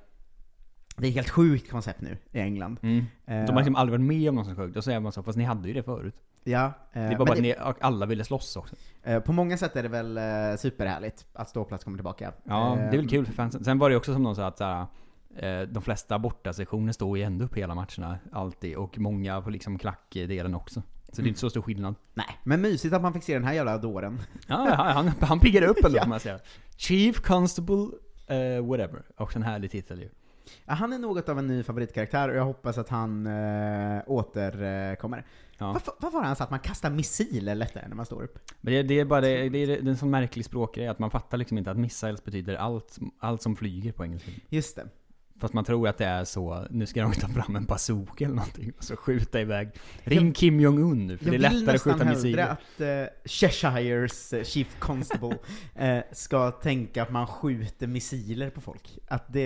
[1.00, 2.78] det är ett helt sjukt koncept nu i England.
[2.82, 2.98] Mm.
[3.26, 4.74] Eh, De har liksom aldrig varit med om någon som sjukt.
[4.74, 6.14] Då säger man så, fast ni hade ju det förut.
[6.44, 6.64] Ja.
[6.66, 8.76] eh, Det är men bara att det- ni och alla ville slåss också.
[9.02, 12.32] Eh, På många sätt är det väl eh, superhärligt att ståplats kommer tillbaka.
[12.44, 13.64] Ja, det är Eh, väl kul för fansen.
[13.64, 14.86] Sen var det också som någon sa att såhär,
[15.36, 18.76] eh, de flesta bortasektioner står ju ändå upp hela matcherna, alltid.
[18.76, 20.82] Och många på liksom klackdelen också.
[21.12, 21.28] Så det är Mm.
[21.28, 21.94] inte så stor skillnad.
[22.14, 24.18] Nej, men mysigt att man fick se den här jävla dåren.
[24.48, 26.00] Ja, han, han, piggar upp ändå Ja.
[26.02, 26.38] kan man säga.
[26.76, 27.86] Chief Constable,
[28.26, 29.02] eh, whatever.
[29.16, 30.08] Också en härlig titel ju.
[30.64, 35.24] Ja, han är något av en ny favoritkaraktär och jag hoppas att han äh, återkommer.
[35.58, 35.72] Ja.
[35.72, 38.38] Varför, varför var det han sa att man kastar missiler lättare när man står upp?
[38.60, 40.98] Men det, det är bara det, det, är, det är en sån märklig språkgrej att
[40.98, 44.30] man fattar liksom inte att missiles betyder allt, allt som flyger på engelska.
[44.48, 44.88] Just det.
[45.40, 48.34] Fast man tror att det är så, nu ska de ta fram en bazooka eller
[48.34, 49.68] någonting och så skjuta iväg.
[50.04, 52.46] Ring Kim Jong-Un nu, för det är Jag vill lättare att nästan skjuta missiler.
[52.48, 55.36] att uh, Cheshires eh, Chief Constable
[55.74, 58.98] eh, ska tänka att man skjuter missiler på folk.
[59.08, 59.42] Att det,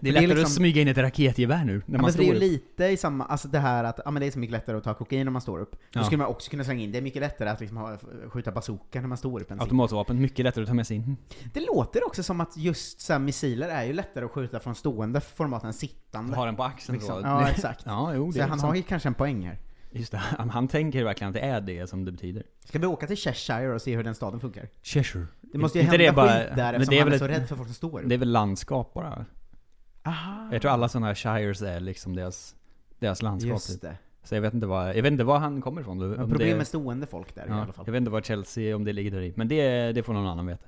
[0.00, 2.18] Det är lättare liksom- att smyga in ett raketgevär nu, när Ja, man men för
[2.18, 2.62] det är står ju upp.
[2.62, 4.84] lite i samma, alltså det här att, ja men det är så mycket lättare att
[4.84, 5.72] ta kokain när man står upp.
[5.72, 6.04] Då Ja.
[6.04, 9.00] skulle man också kunna slänga in, det är mycket lättare att liksom ha, skjuta bazooka
[9.00, 9.50] när man står upp.
[9.52, 11.16] Automatvapen, mycket lättare att ta med sig in.
[11.54, 14.74] Det låter också som att just så här, missiler är ju lättare att skjuta från
[14.74, 16.36] stående format än sittande.
[16.36, 17.20] Ha den på axeln Liksom.
[17.22, 17.26] så.
[17.26, 17.82] Ja, exakt.
[17.86, 18.62] Ja, jo, det så han sant.
[18.62, 19.58] har ju kanske en poäng här.
[19.96, 20.18] Just det,
[20.50, 22.42] han, tänker verkligen att det är det som det betyder.
[22.64, 24.68] Ska vi åka till Cheshire och se hur den staden funkar?
[24.82, 25.26] Cheshire.
[25.40, 27.18] Det måste ju Inte hända det bara- skit där men eftersom det är han är
[27.18, 28.02] så ett- rädd för folk som står.
[28.02, 29.24] Det är väl landskap bara?
[30.06, 30.48] Aha.
[30.52, 32.54] Jag tror alla sådana här shires är liksom deras,
[32.98, 33.80] deras landskap Just typ.
[33.82, 33.96] det.
[34.22, 36.02] Så jag vet inte vad, jag vet inte var han kommer ifrån.
[36.20, 37.84] Om problem det- med stående folk där i Ja, alla fall.
[37.86, 39.32] Jag vet inte vad Chelsea, om det ligger där i.
[39.36, 40.64] Men det, det får någon annan veta.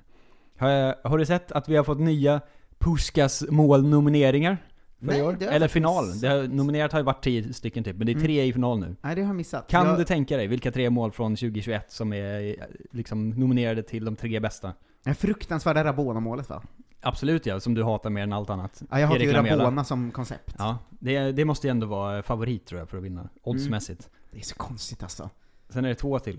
[0.59, 2.41] Har, har du sett att vi har fått nya
[2.79, 4.59] Puskas målnomineringar?
[4.99, 5.33] För Nej, i år?
[5.33, 6.21] Eller faktiskt final.
[6.21, 8.79] Det har, nominerat har ju varit tio stycken typ, men det är tre i final
[8.81, 8.97] nu.
[9.01, 9.69] Nej, det har jag missat.
[9.69, 9.99] Kan jag...
[9.99, 12.57] du tänka dig vilka tre mål från 2021 som är
[12.91, 14.73] liksom nominerade till de tre bästa?
[15.05, 16.63] Det fruktansvärda Rabona-målet va?
[17.01, 18.83] Absolut ja, som du hatar mer än allt annat.
[18.91, 19.33] Ja, jag hatar ju.
[19.33, 20.55] Rabona som koncept.
[20.59, 23.29] Ja, det, det måste ju ändå vara favorit tror jag för att vinna.
[23.43, 24.11] Oddsmässigt.
[24.31, 25.31] Det är så konstigt alltså.
[25.69, 26.39] Sen är det två till.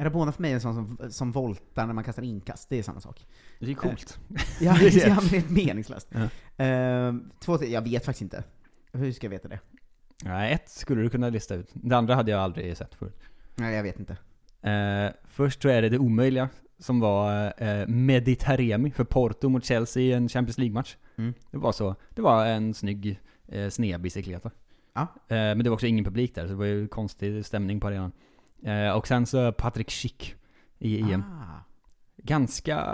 [0.00, 2.82] Rabona för mig är en sån som, som voltar när man kastar inkast, det är
[2.82, 3.26] samma sak.
[3.58, 4.18] Det är coolt.
[4.30, 6.08] Eh, ja, det är jävligt meningslöst.
[6.10, 6.64] Ja.
[6.64, 8.44] Eh, två till, jag vet faktiskt inte.
[8.92, 9.58] Hur ska jag veta det?
[10.24, 11.70] Nej, ett skulle du kunna lista ut.
[11.72, 13.20] Det andra hade jag aldrig sett förut.
[13.54, 14.16] Nej, jag vet inte.
[14.70, 19.64] Eh, först tror jag det är det omöjliga, som var eh, Meditaremi för Porto mot
[19.64, 20.96] Chelsea i en Champions League-match.
[21.16, 21.34] Mm.
[21.50, 24.50] Det var så, det var en snygg eh, snedbicykleta.
[24.92, 25.00] Ja.
[25.00, 27.86] Eh, men det var också ingen publik där, så det var ju konstig stämning på
[27.86, 28.12] arenan.
[28.64, 30.34] Eh, och sen så Patrick Schick
[30.78, 31.22] i EM.
[31.22, 31.64] Ah.
[32.22, 32.84] Ganska,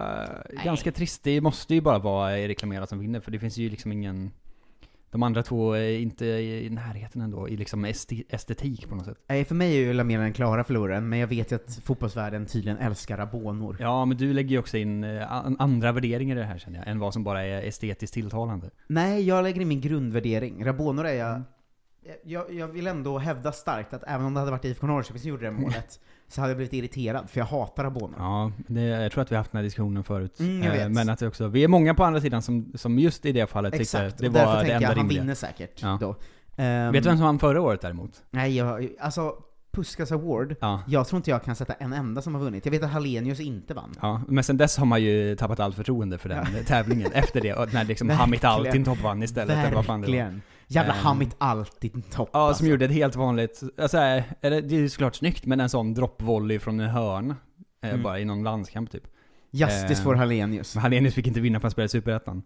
[0.65, 1.25] ganska trist.
[1.25, 4.31] Det måste ju bara vara Erik Lamela som vinner, för det finns ju liksom ingen...
[5.11, 7.85] De andra två är inte i närheten ändå, i liksom
[8.29, 9.19] estetik på något sätt.
[9.29, 12.47] Nej, för mig är ju Lamela den klara förloraren, men jag vet ju att fotbollsvärlden
[12.47, 13.77] tydligen älskar Rabonor.
[13.81, 16.79] Ja, men du lägger ju också in eh, an- andra värderingar i det här känner
[16.79, 18.71] jag, än vad som bara är estetiskt tilltalande.
[18.87, 20.65] Nej, jag lägger in min grundvärdering.
[20.65, 21.31] Rabonor är jag...
[21.31, 21.43] Mm.
[22.25, 25.31] Jag, jag vill ändå hävda starkt att även om det hade varit IFK Norrköping som
[25.31, 28.14] gjorde det målet, så hade jag blivit irriterad, för jag hatar Rabonor.
[28.19, 30.40] Ja, det, jag tror att vi har haft den här diskussionen förut.
[30.40, 30.88] Mm, Eh.
[30.88, 33.47] Men att det också, vi är många på andra sidan som, som just i det
[33.47, 35.21] fallet tyckte Exakt, det och därför var det tänker enda jag han rimliga.
[35.23, 35.99] vinner säkert Ja.
[36.01, 36.16] då.
[36.57, 38.23] Ehm, Vet du vem som vann förra året däremot?
[38.31, 39.35] Nej, jag, alltså
[39.73, 40.83] Puskas Award, Ja.
[40.87, 42.64] jag tror inte jag kan sätta en enda som har vunnit.
[42.66, 43.95] Jag vet att Hallenius inte vann.
[44.01, 46.62] Ja, men sen dess har man ju tappat allt förtroende för den Ja.
[46.66, 48.66] tävlingen efter det, när liksom Hamit Verkligen.
[48.66, 50.40] Altintopp vann istället, eller vad fan det var.
[50.69, 52.59] Jävla Ehm, Hamit Altintopp Ja, alltså.
[52.63, 55.69] som gjorde ett helt vanligt, alltså, eh, eller det är ju såklart snyggt, men en
[55.69, 57.35] sån droppvolley från en hörn,
[57.83, 58.03] eh, Mm.
[58.03, 59.03] bara i någon landskamp typ.
[59.51, 60.75] Justice Eh, for Hallenius.
[60.77, 62.43] Hallenius fick inte vinna för han spelade i Superettan.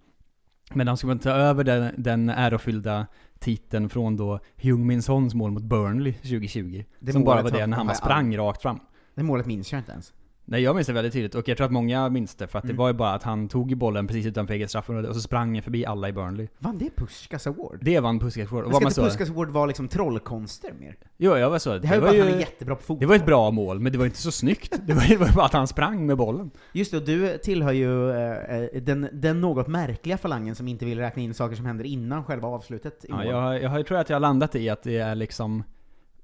[0.75, 3.07] Men de skulle ta över den, den ärofyllda
[3.39, 6.85] titeln från då Heung-Min Sons mål mot Burnley 2020.
[6.99, 8.81] Det som bara var det när han bara sprang rakt fram.
[9.15, 10.13] Det målet minns jag inte ens.
[10.53, 12.63] Nej jag minns det väldigt tydligt, och jag tror att många minns det, för att
[12.65, 12.77] det Mm.
[12.77, 15.63] var ju bara att han tog bollen precis utanför eget straffområde och så sprang han
[15.63, 16.49] förbi alla i Burnley.
[16.59, 17.79] Vann det Puskas Award?
[17.83, 18.65] Det vann Puskas Award.
[18.65, 20.97] Men ska inte Puskas Award vara liksom trollkonster mer?
[21.17, 21.79] Jo, jag var så.
[21.79, 23.01] Det här är var bara ju, att han är jättebra på fotboll.
[23.01, 24.81] Det var ett bra mål, men det var inte så snyggt.
[24.87, 26.51] Det var ju det bara att han sprang med bollen.
[26.73, 30.85] Just det, och du tillhör ju eh, eh, den, den något märkliga falangen som inte
[30.85, 33.27] vill räkna in saker som händer innan själva avslutet i Ja, mål.
[33.27, 35.63] jag, jag tror att jag har landat i att det är liksom,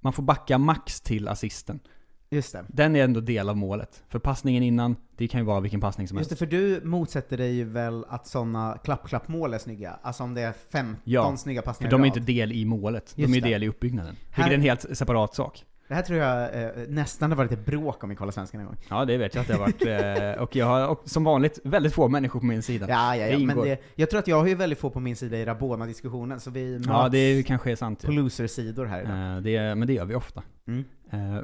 [0.00, 1.80] man får backa max till assisten.
[2.36, 2.64] Just det.
[2.68, 4.02] Den är ändå del av målet.
[4.08, 6.40] För passningen innan, det kan ju vara vilken passning som Just helst.
[6.40, 9.98] det, för du motsätter dig ju väl att sådana klapp-klapp-mål är snygga?
[10.02, 12.26] Alltså om det är 15 Ja, snygga för passningar de är i inte rad.
[12.26, 13.12] del i målet.
[13.16, 13.48] De Just är ju det.
[13.48, 14.16] del i uppbyggnaden.
[14.30, 15.64] Här- Vilket är en helt separat sak.
[15.88, 18.66] Det här tror jag eh, nästan det var lite bråk om i Kolla Svenskan en
[18.66, 18.76] gång.
[18.90, 20.36] Ja, det vet jag att det har varit.
[20.36, 22.86] eh, och jag har och, som vanligt väldigt få människor på min sida.
[22.88, 23.64] Ja, ja, ja, men ingår.
[23.64, 26.50] det, jag tror att jag har ju väldigt få på min sida i Rabona-diskussionen, så
[26.50, 28.02] vi möts Ja, det är, kanske är sant.
[28.04, 29.36] på loser-sidor här idag.
[29.36, 30.42] Eh, det, men det gör vi ofta.
[30.68, 30.84] Mm.
[31.10, 31.38] Eh,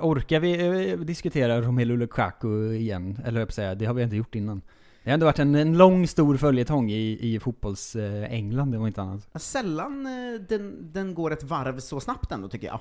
[0.00, 3.18] orkar vi eh, diskutera Romelu Lukaku igen?
[3.24, 4.62] Eller jag säga, det har vi inte gjort innan.
[5.04, 9.02] Det har ändå varit en, en lång, stor följetong i, i fotbolls-England, det var inte
[9.02, 9.28] annat.
[9.32, 12.80] Ja, Sällan eh, den, den går ett varv så snabbt ändå, tycker jag.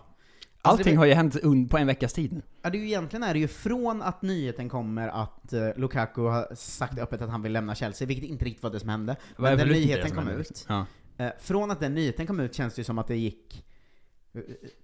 [0.62, 2.42] Allting det- har ju hänt på en veckas tid nu.
[2.62, 6.22] Ja, det är ju egentligen är det ju från att nyheten kommer att eh, Lukaku
[6.22, 9.16] har sagt öppet att han vill lämna Chelsea, vilket inte riktigt var det som hände.
[9.38, 10.66] Men den nyheten kom ut.
[10.70, 10.86] Ja.
[11.18, 13.67] Eh, från att den nyheten kom ut känns det ju som att det gick eh,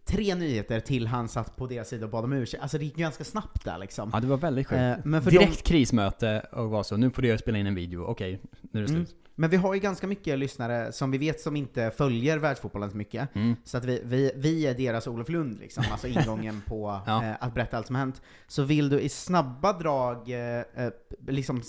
[0.05, 2.63] tre nyheter till han satt på deras sida och bad om ursäkt.
[2.63, 4.09] Alltså det gick ganska snabbt där liksom.
[4.13, 4.79] ja, det var väldigt sjukt.
[4.81, 8.03] Eh, men för Direkt krismöte och var så, nu får du spela in en video,
[8.03, 9.05] okej, nu är det Mm.
[9.05, 9.15] slut.
[9.35, 12.97] Men vi har ju ganska mycket lyssnare som vi vet som inte följer världsfotbollen så
[12.97, 13.35] mycket.
[13.35, 13.55] Mm.
[13.63, 17.23] Så att vi, vi, vi är deras Olof Lund liksom, alltså ingången på Ja.
[17.23, 18.21] eh, att berätta allt som hänt.
[18.47, 20.91] Så vill du i snabba drag eh, eh,
[21.27, 21.61] liksom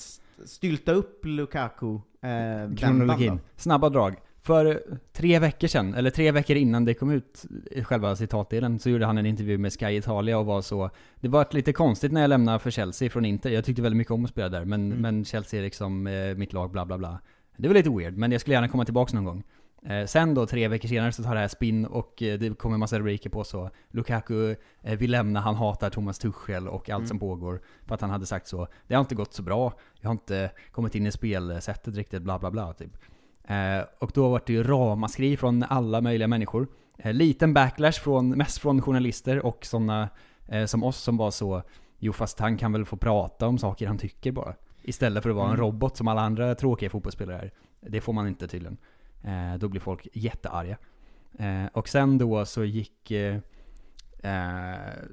[0.44, 3.40] stylta upp Lukaku eh, Kronologin.
[3.56, 4.16] Snabba drag.
[4.46, 8.90] För tre veckor sedan, eller tre veckor innan det kom ut, i själva citatdelen, så
[8.90, 12.20] gjorde han en intervju med Sky Italia och var så Det var lite konstigt när
[12.20, 14.86] jag lämnade för Chelsea från Inter, jag tyckte väldigt mycket om att spela där, men,
[14.86, 14.98] Mm.
[15.02, 17.20] men Chelsea är liksom eh, mitt lag, bla bla bla.
[17.56, 19.42] Det var lite weird, men jag skulle gärna komma tillbaka någon gång.
[19.86, 22.74] Eh, sen då, tre veckor senare, så tar det här spinn och eh, det kommer
[22.74, 27.00] en massa rubriker på så Lukaku eh, vill lämna, han hatar Thomas Tuchel och allt
[27.00, 27.06] Mm.
[27.08, 27.60] som pågår.
[27.86, 30.50] För att han hade sagt så, det har inte gått så bra, jag har inte
[30.72, 32.96] kommit in i spelsättet riktigt, bla bla bla typ.
[33.48, 36.68] Eh, och då var det ju ramaskri från alla möjliga människor.
[36.98, 40.08] eh, liten backlash från, mest från journalister och sådana
[40.48, 41.62] eh, som oss som var så
[41.98, 44.54] Jo fast han kan väl få prata om saker han tycker bara.
[44.82, 45.60] Istället för att vara en Mm.
[45.66, 47.52] robot som alla andra tråkiga fotbollsspelare är.
[47.80, 48.76] Det får man inte tydligen.
[49.22, 50.76] Eh, då blir folk jättearga.
[51.38, 53.38] Eh, och sen då så gick eh,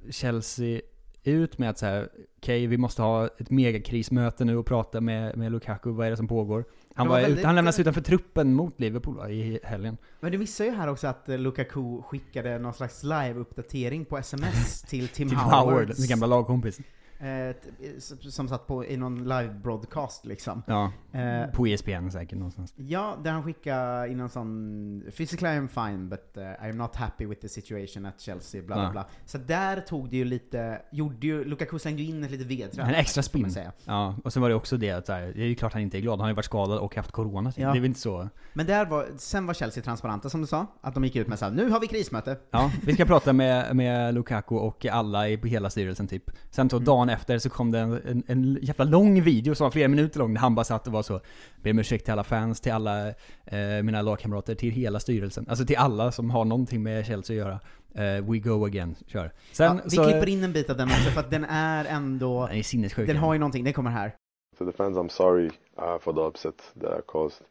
[0.10, 0.82] Chelsea
[1.24, 5.38] ut med att så här, okej vi måste ha ett megakrismöte nu och prata med,
[5.38, 6.66] med Lukaku, vad är det som pågår?
[6.96, 9.98] Han, var var ut, väldigt- han lämnades utanför truppen mot Liverpool va, i helgen.
[10.20, 14.82] Men du missar ju här också att eh, Lukaku skickade någon slags live-uppdatering på sms
[14.88, 15.54] till Tim, Tim Howard.
[15.74, 16.80] Howard, min gamla lagkompis.
[17.22, 17.56] Eh,
[17.98, 20.64] s- som satt på i någon live-broadcast liksom.
[20.68, 22.74] Ja, Eh, på ESPN säkert någonstans.
[22.78, 27.26] Ja, där han skickade in någon sån Physically I'm fine but uh, I'm not happy
[27.26, 28.92] with the situation at Chelsea, bla bla Ja.
[28.92, 29.06] bla.
[29.26, 32.84] Så där tog det ju lite, gjorde ju, Lukaku slängde ju in ett litet vedträ.
[32.84, 33.52] En extra spin.
[33.52, 33.72] säga.
[33.86, 35.98] Ja, och sen var det också det att här, det är ju klart han inte
[35.98, 36.14] är glad.
[36.14, 37.54] Han har ju varit skadad och haft corona.
[37.56, 37.68] Ja.
[37.72, 38.30] Det är väl inte så...
[38.54, 41.40] Men där var, sen var Chelsea transparenta som du sa, att de gick ut med
[41.40, 42.38] såhär, nu har vi krismöte.
[42.52, 46.24] Ja, vi ska prata med, med Lukaku och alla i hela styrelsen typ.
[46.50, 46.70] Sen Mm.
[46.70, 49.88] så dagen efter så kom det en, en, en jävla lång video som var flera
[49.88, 51.20] minuter lång, där han bara satt och var så
[51.62, 53.08] Ber om ursäkt till alla fans, till alla
[53.46, 55.46] eh, mina lagkamrater, till hela styrelsen.
[55.50, 57.60] Alltså till alla som har någonting med Chelsea att göra.
[57.96, 59.32] Eh, we go again, kör.
[59.52, 60.04] Sen ja, vi så...
[60.04, 63.08] klipper in en bit av den också, för att den är ändå, Den är sinnessjuk.
[63.08, 64.16] den har ju någonting, det kommer här.
[64.58, 67.46] To the fans, I'm sorry uh, for the upset that I caused.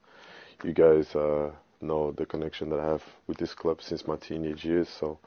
[0.64, 4.66] You guys uh, know the connection that I have with this club since my teenage
[4.66, 5.18] years, so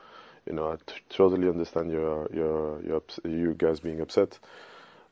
[0.48, 0.78] you know I
[1.10, 4.40] totally understand your your your you guys being upset.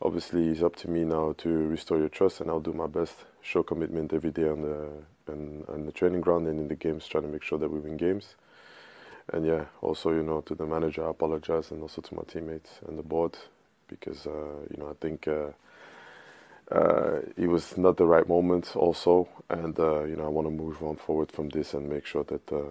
[0.02, 3.16] Obviously, it's up to me now to restore your trust, and I'll do my best,
[3.42, 4.90] show commitment every day on the
[5.32, 7.80] on, on the training ground and in the games, trying to make sure that we
[7.80, 8.36] win games.
[9.34, 12.80] And yeah, also you know to the manager, I apologize, and also to my teammates
[12.88, 13.38] and the board,
[13.88, 14.32] because uh,
[14.72, 15.28] you know I think.
[15.28, 15.52] Uh,
[16.72, 20.52] uh, it was not the right moment also and uh, you know I want to
[20.52, 22.64] move on forward from this and make sure that uh,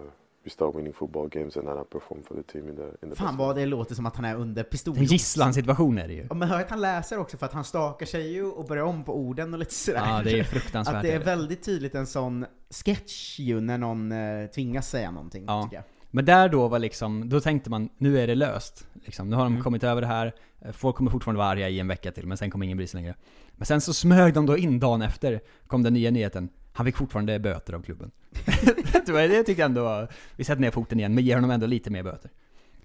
[0.43, 3.09] we start winning football games and then I perform for the team in the in
[3.09, 4.97] the Fan vad det låter som att han är under pistol.
[4.97, 6.25] En gisslansituation är det ju.
[6.29, 8.83] Ja, men hör att han läser också för att han stakar sig ju och börjar
[8.83, 9.99] om på orden och lite sådär.
[10.05, 12.45] Ja, det är fruktansvärt, Att det är väldigt tydligt en sån
[12.85, 15.63] sketch ju när någon eh, tvingas säga någonting, Ja.
[15.63, 15.83] tycker jag.
[16.13, 18.87] Men där då var liksom, då tänkte man, nu är det löst.
[18.93, 19.63] Liksom, nu har de Mm.
[19.63, 20.33] kommit över det här,
[20.65, 22.87] Eh, folk kommer fortfarande vara arga i en vecka till, men sen kommer ingen bry
[22.87, 23.15] sig längre.
[23.51, 26.95] Men sen så smög de då in dagen efter, kom den nya nyheten, han fick
[26.97, 28.11] fortfarande böter av klubben.
[29.05, 31.51] det, var, det tyckte jag ändå, var- vi sätter ner foten igen, men ger honom
[31.51, 32.31] ändå lite mer böter.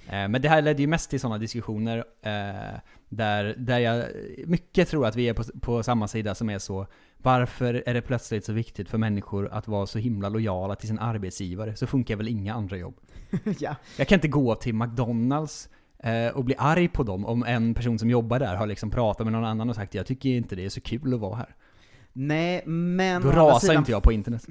[0.08, 4.04] Eh, Men det här ledde ju mest till sådana diskussioner eh, där, där jag
[4.46, 6.86] mycket tror att vi är på, på samma sida som är så
[7.18, 10.98] Varför är det plötsligt så viktigt för människor att vara så himla lojala till sin
[10.98, 11.76] arbetsgivare?
[11.76, 12.94] Så funkar väl inga andra jobb?
[13.58, 13.76] ja.
[13.96, 15.68] Jag kan inte gå till McDonalds
[15.98, 19.26] eh, och bli arg på dem om en person som jobbar där har liksom pratat
[19.26, 21.54] med någon annan och sagt jag tycker inte det är så kul att vara här.
[22.18, 23.22] Nej, men...
[23.22, 24.46] Då rasar sidan- inte jag på internet.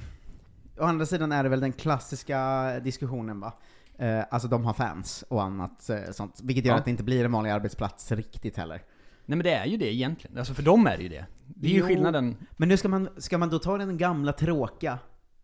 [0.79, 3.53] Å andra sidan är det väl den klassiska diskussionen va?
[3.97, 6.39] Eh, alltså de har fans och annat eh, sånt.
[6.43, 6.79] Vilket gör Ja.
[6.79, 8.81] att det inte blir en vanlig arbetsplats riktigt heller.
[9.25, 10.37] Nej men det är ju det egentligen.
[10.37, 11.25] Alltså för dem är det ju det.
[11.45, 12.37] Det är ju Jo, skillnaden.
[12.57, 14.99] Men nu ska man, ska man då ta den gamla tråkiga?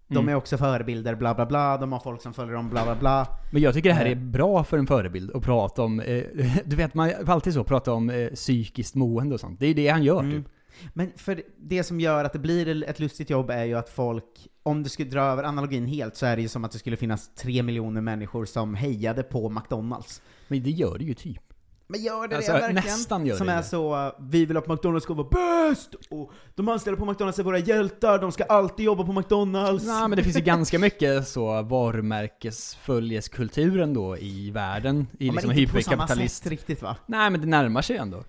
[0.08, 0.30] De Mm.
[0.30, 3.28] är också förebilder, bla bla bla, de har folk som följer dem, bla bla bla.
[3.54, 6.24] Men jag tycker det här Eh, är bra för en förebild att prata om, eh,
[6.66, 9.60] du vet man alltid så, prata om eh, psykiskt mående och sånt.
[9.60, 10.32] Det är ju det han gör Mm.
[10.44, 10.52] typ.
[10.94, 14.48] Men för det som gör att det blir ett lustigt jobb är ju att folk,
[14.64, 16.98] om du skulle dra över analogin helt, så är det ju som att det skulle
[16.98, 20.22] finnas tre miljoner människor som hejade på McDonalds.
[20.48, 21.42] Men det gör det ju typ.
[21.88, 22.86] Men gör det Alltså, det verkligen?
[22.86, 25.28] nästan gör som det är så, vi vill att McDonalds ska vara
[25.70, 25.96] bäst!
[26.10, 29.86] Och de anställda på McDonalds är våra hjältar, de ska alltid jobba på McDonalds!
[29.86, 35.08] Nej men det finns ju ganska mycket så varumärkesföljeskulturen då i världen.
[35.20, 36.48] I Ja, liksom hyperkapitalist.
[36.48, 36.96] riktigt va?
[37.06, 38.24] Nej men det närmar sig ändå.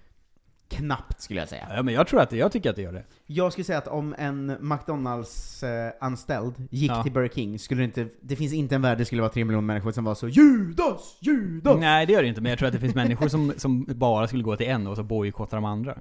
[0.73, 1.69] Knappt skulle jag säga.
[1.77, 3.05] Ja men jag tror att det, jag tycker att det gör det.
[3.27, 7.03] Jag skulle säga att om en McDonalds-anställd gick Ja.
[7.03, 9.45] till Burger King, skulle det inte, det finns inte en värld det skulle vara tre
[9.45, 11.19] miljoner människor som var så 'Judas!
[11.21, 13.85] Judas!' Nej det gör det inte, men jag tror att det finns människor som, som
[13.89, 15.99] bara skulle gå till en och så bojkottar de andra.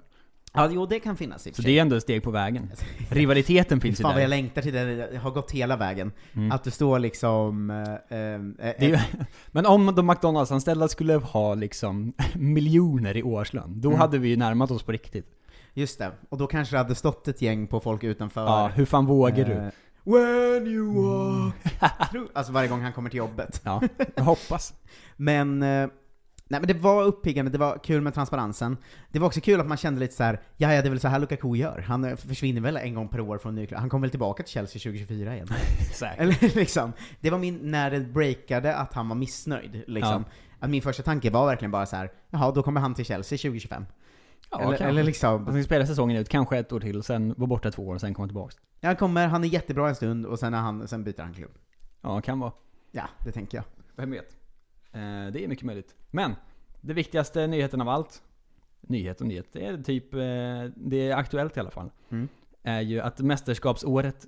[0.53, 1.77] Ja, jo det kan finnas i och Så för det sig.
[1.77, 2.71] är ändå ett steg på vägen.
[3.09, 4.35] Rivaliteten finns ju Fan vad jag där.
[4.37, 6.11] längtar till det, jag har gått hela vägen.
[6.33, 6.51] Mm.
[6.51, 7.69] Att du står liksom...
[7.69, 7.77] eh,
[8.17, 8.41] eh,
[8.79, 8.97] Det är ju,
[9.51, 13.99] men om de McDonalds-anställda skulle ha liksom miljoner i årslön, då Mm.
[13.99, 15.25] hade vi ju närmat oss på riktigt.
[15.73, 18.41] Just det, och då kanske det hade stått ett gäng på folk utanför.
[18.45, 19.51] Ja, hur fan vågar du?
[19.53, 19.69] Eh,
[20.03, 21.55] When you walk
[22.11, 22.29] through...
[22.33, 23.61] Alltså varje gång han kommer till jobbet.
[23.63, 23.81] Ja,
[24.15, 24.73] jag hoppas.
[25.17, 25.87] Men, eh,
[26.51, 28.77] nej men det var uppiggande, det var kul med transparensen.
[29.11, 30.99] Det var också kul att man kände lite så här: ja ja det är väl
[30.99, 31.79] så här Lukaku gör.
[31.87, 33.79] Han eh, försvinner väl en gång per år från ny klubb.
[33.79, 35.47] Han kommer väl tillbaka till Chelsea 2024 igen.
[36.17, 40.25] Eller liksom, det var min, när det breakade att han var missnöjd, liksom.
[40.59, 43.37] Att min första tanke var verkligen bara så här: jaha då kommer han till Chelsea
[43.37, 43.85] 2025.
[44.51, 47.47] Ja, eller, eller liksom, Han ska spela säsongen ut, kanske ett år till, sen vara
[47.47, 48.55] borta två år och sen komma tillbaks.
[48.81, 51.51] han kommer, han är jättebra en stund och sen, är han, sen byter han klubb.
[52.01, 52.51] Ja, kan vara.
[52.91, 53.65] Ja, det tänker jag.
[53.95, 54.40] Vem vet?
[54.93, 55.95] Eh, det är mycket möjligt.
[56.11, 56.35] Men,
[56.81, 58.21] det viktigaste nyheten av allt,
[58.81, 60.19] nyhet och nyhet, det är typ, eh,
[60.75, 61.91] det är aktuellt i alla fall.
[62.09, 62.27] Mm.
[62.63, 64.27] Är ju att mästerskapsåret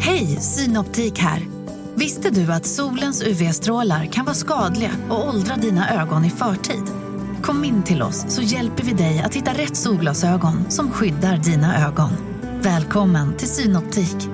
[0.00, 1.42] Hej, Synoptik här.
[1.94, 6.84] Visste du att solens UV-strålar kan vara skadliga och åldra dina ögon i förtid?
[7.42, 11.86] Kom in till oss så hjälper vi dig att hitta rätt solglasögon som skyddar dina
[11.88, 12.10] ögon.
[12.62, 14.33] Välkommen till Synoptik.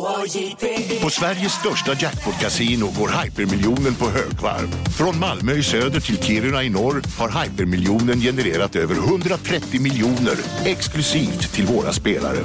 [1.03, 4.67] På Sveriges största jackpot-kasino går hypermiljonen på högvarv.
[4.97, 11.53] Från Malmö i söder till Kiruna i norr har hypermiljonen genererat över 130 miljoner exklusivt
[11.53, 12.37] till våra spelare.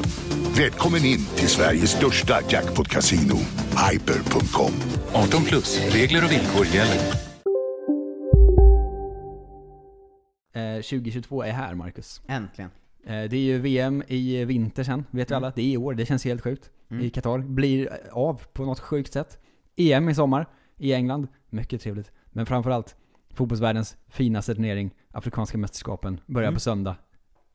[0.57, 3.39] Välkommen in till Sveriges största jackpot-kasino,
[3.91, 4.73] hyper.com.
[5.13, 6.97] 18 plus, regler och villkor gäller.
[10.55, 12.21] eh, 2022 är här, Marcus.
[12.29, 12.71] Äntligen.
[13.07, 15.53] Eh, det är ju VM i vinter sen, vet vi alla.
[15.57, 16.71] Det är i år, det känns helt sjukt.
[16.91, 17.05] Mm.
[17.05, 17.39] I Qatar.
[17.39, 19.39] Blir av på något sjukt sätt.
[19.77, 20.47] EM i sommar,
[20.77, 21.29] i England.
[21.49, 22.13] Mycket trevligt.
[22.27, 22.97] Men framförallt,
[23.31, 26.55] fotbollsvärldens finaste turnering, Afrikanska mästerskapen, börjar Mm.
[26.55, 26.97] på söndag.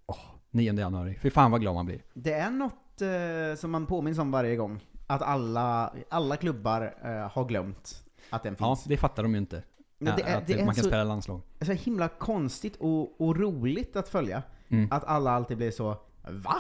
[0.05, 0.17] Åh,
[0.51, 1.19] 9 januari.
[1.21, 2.01] Fy fan vad glad man blir.
[2.13, 4.79] Det är något eh, som man påminns om varje gång.
[5.07, 8.83] Att alla, alla klubbar eh, har glömt att den Ja, finns.
[8.83, 9.63] det fattar de ju inte.
[9.97, 11.41] Men det Ja, är- att det är man kan så- spela landslag.
[11.61, 14.43] så himla konstigt och, och roligt att följa.
[14.69, 14.87] Mm.
[14.91, 15.95] Att alla alltid blir så
[16.29, 16.55] Va?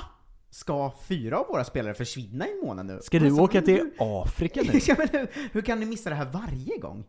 [0.53, 2.99] Ska fyra av våra spelare försvinna i en månad nu?
[3.01, 3.91] Ska du Alltså, åka till hur-
[4.23, 4.79] Afrika nu?
[4.87, 7.03] ja, men hur, hur kan ni missa det här varje gång?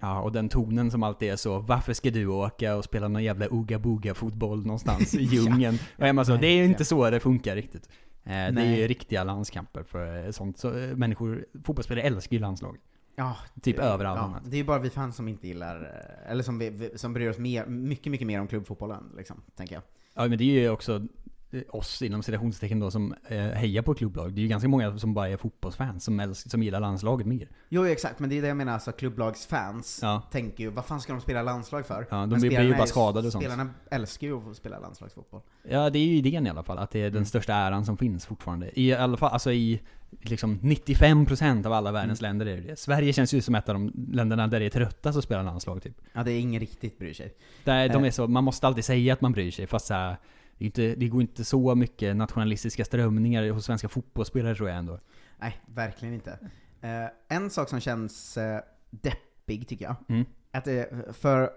[0.00, 3.24] Ja, och den tonen som alltid är så, varför ska du åka och spela någon
[3.24, 5.78] jävla Ooga Booga fotboll någonstans i djungeln?
[5.98, 7.88] och Emma så, det är ju inte så det funkar riktigt.
[8.24, 8.80] Eh, det är Nej.
[8.80, 10.58] ju riktiga landskamper för eh, sånt.
[10.58, 12.76] Så, eh, människor, fotbollsspelare älskar ju landslag.
[13.16, 14.42] Ja, Typ det- över allt ja, annat.
[14.44, 17.38] Det är ju bara vi fans som inte gillar, eller som, vi, som bryr oss
[17.38, 19.82] mer, mycket, mycket mer om klubbfotbollen, liksom, tänker jag.
[20.14, 21.06] Ja, men det är ju också
[21.68, 24.32] oss inom citationstecken då som eh, hejar på klubblag.
[24.34, 27.48] Det är ju ganska många som bara är fotbollsfans som, älsk, som gillar landslaget mer.
[27.68, 30.22] Jo, exakt, men det är det jag menar, alltså klubblagsfans Ja.
[30.32, 32.06] tänker ju, vad fan ska de spela landslag för?
[32.10, 33.44] Ja, de Men blir- ju bara skadade och sånt.
[33.44, 35.40] Spelarna älskar ju att spela landslagsfotboll.
[35.68, 36.78] Ja, det är ju idén i alla fall.
[36.78, 37.14] Att det är Mm.
[37.14, 38.80] den största äran som finns fortfarande.
[38.80, 39.80] I alla fall, alltså i
[40.22, 42.28] liksom 95% av alla världens Mm.
[42.38, 42.78] länder är det.
[42.78, 45.82] Sverige känns ju som ett av de länderna där det är trötta som spelar landslag
[45.82, 45.96] typ.
[46.12, 47.34] Ja, det är ingen riktigt bryr sig.
[47.64, 48.06] Där de Eh.
[48.06, 50.16] är så, man måste alltid säga att man bryr sig, fast så här,
[50.58, 54.98] det, inte, det går inte så mycket nationalistiska strömningar hos svenska fotbollsspelare tror jag ändå.
[55.38, 56.38] Nej, verkligen inte.
[56.80, 58.60] Eh, en sak som känns eh,
[58.90, 60.24] deppig, tycker jag, Mm.
[60.50, 61.50] att det, för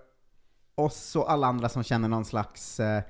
[0.75, 3.03] oss och alla andra som känner någon slags, eh,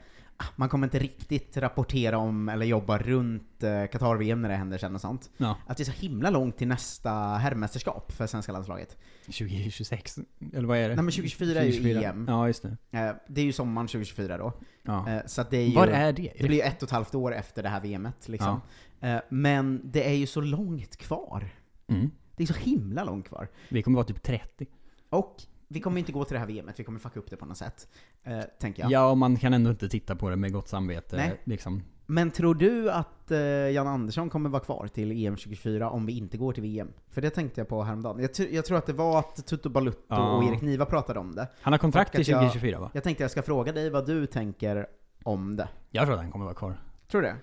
[0.55, 4.95] man kommer inte riktigt rapportera om eller jobba runt eh, Qatar-VM när det händer sen
[4.95, 5.29] och sånt.
[5.37, 5.57] Ja.
[5.67, 8.97] Att det är så himla långt till nästa herrmästerskap för svenska landslaget.
[9.25, 10.19] 2026,
[10.53, 10.95] eller vad är det?
[10.95, 12.09] Nej men 2024 är ju 2024.
[12.09, 12.25] EM.
[12.27, 12.77] Ja, just det.
[12.91, 14.53] Eh, det är ju sommaren 2024 då.
[14.83, 15.09] Ja.
[15.09, 16.31] Eh, så det är ju, Var är det?
[16.37, 18.61] Det blir ju ett och ett halvt år efter det här VMet liksom.
[18.99, 21.49] Eh, men det är ju så långt kvar.
[21.87, 22.11] Mm.
[22.35, 23.47] Det är så himla långt kvar.
[23.69, 24.67] Vi kommer vara typ 30.
[25.09, 25.43] Och
[25.75, 27.57] vi kommer inte gå till det här VMet, vi kommer fucka upp det på något
[27.57, 27.87] sätt.
[28.23, 28.89] Eh, tänker Ja.
[28.91, 29.11] jag.
[29.11, 31.15] och man kan ändå inte titta på det med gott samvete.
[31.17, 31.41] Nej.
[31.43, 31.83] Liksom.
[32.07, 36.17] Men tror du att eh, Jan Andersson kommer vara kvar till EM 2024 om vi
[36.17, 36.87] inte går till VM?
[37.09, 38.19] För det tänkte jag på häromdagen.
[38.37, 40.31] Jag, jag tror att det var att Tutu Balutto Ja.
[40.37, 41.47] och Erik Niva pratade om det.
[41.61, 42.89] Han har kontrakt till jag- 2024 va?
[42.93, 44.87] Jag tänkte jag ska fråga dig vad du tänker
[45.23, 45.67] om det.
[45.91, 46.77] Jag tror att han kommer vara kvar.
[47.11, 47.35] Tror du det?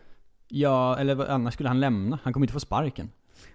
[0.49, 2.18] Ja, eller annars skulle han lämna.
[2.23, 3.11] Han kommer inte få sparken.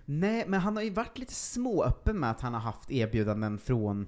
[0.06, 4.08] Nej, men han har ju varit lite småöppen med att han har haft erbjudanden från,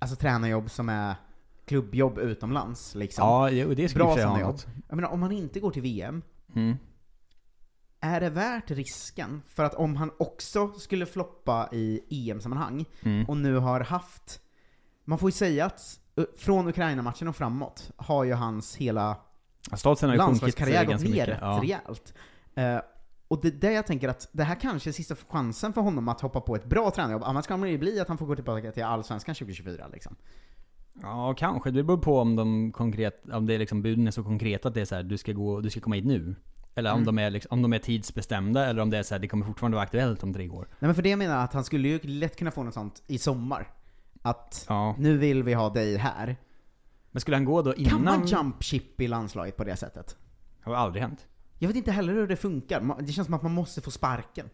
[0.00, 1.14] alltså tränarjobb som är
[1.64, 3.24] klubbjobb utomlands liksom.
[3.28, 4.50] Ja, det- det skulle Bra sig sådana jobb.
[4.50, 4.66] något.
[4.88, 6.22] Jag menar, om han inte går till VM,
[6.54, 6.76] Mm.
[8.00, 9.42] är det värt risken?
[9.48, 13.26] För att om han också skulle floppa i EM-sammanhang, Mm.
[13.28, 14.40] och nu har haft,
[15.04, 19.16] man får ju säga att uh, från Ukraina-matchen och framåt har ju hans hela
[19.70, 20.42] Ja, statusen har ju eh, gått
[21.00, 21.28] ner mycket.
[21.28, 21.58] rätt Ja.
[21.62, 22.14] rejält.
[22.54, 22.78] Eh,
[23.30, 26.08] och det är där jag tänker att det här kanske är sista chansen för honom
[26.08, 28.34] att hoppa på ett bra tränarjobb, annars kan det ju bli att han får gå
[28.34, 30.16] tillbaka till Allsvenskan 2024 liksom.
[31.02, 31.70] Ja, kanske.
[31.70, 34.74] Det beror på om de konkret, om det är liksom buden är så konkreta att
[34.74, 36.34] det är så här, du ska gå, du ska komma hit nu.
[36.74, 37.06] Eller om, Mm.
[37.06, 39.46] de är liksom, om de är tidsbestämda, eller om det är så här, det kommer
[39.46, 40.66] fortfarande vara aktuellt om tre år.
[40.70, 43.02] Nej men för det jag menar att han skulle ju lätt kunna få något sånt
[43.06, 43.68] i sommar.
[44.22, 44.94] Att Ja.
[44.98, 46.36] nu vill vi ha dig här.
[47.10, 47.90] Men skulle han gå då innan...
[47.90, 50.16] Kan man jump chip i landslaget på det sättet?
[50.62, 51.26] Har aldrig hänt.
[51.62, 52.96] Jag vet inte heller hur det funkar.
[53.02, 54.50] Det känns som att man måste få sparken.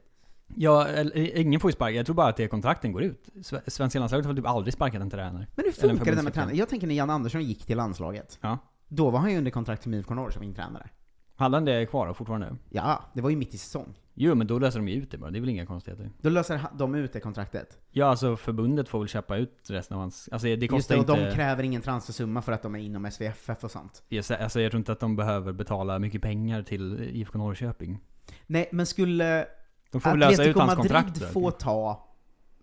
[0.54, 1.90] Ja, ingen får ju sparka.
[1.96, 3.28] Jag tror bara att det kontrakten går ut.
[3.34, 5.46] Sve- Svenska landslaget har typ aldrig sparkat en tränare.
[5.54, 6.56] Men hur funkar det där med tränare?
[6.56, 8.38] Jag tänker när Jan Andersson gick till landslaget.
[8.40, 8.58] Ja.
[8.88, 10.88] Då var han ju under kontrakt med IFK Norr som min tränare.
[11.36, 12.56] Hade han det kvar då, fortfarande?
[12.70, 13.94] Ja, det var ju mitt i säsong.
[14.18, 15.30] Jo, men då löser de ju ut det bara.
[15.30, 16.10] Det är väl inga konstigheter?
[16.20, 17.78] Då löser de ut det kontraktet.
[17.90, 20.28] Ja, alltså förbundet får väl köpa ut resten av hans...
[20.32, 21.28] Alltså det Just kostar det, och inte...
[21.28, 24.02] de kräver ingen transfersumma för att de är inom SVFF och sånt.
[24.10, 27.98] Sä- alltså jag tror inte att de behöver betala mycket pengar till IFK Norrköping.
[28.46, 29.46] Nej, men skulle
[29.92, 31.26] De får väl lösa ut hans Madrid kontrakt då.
[31.26, 32.08] få ta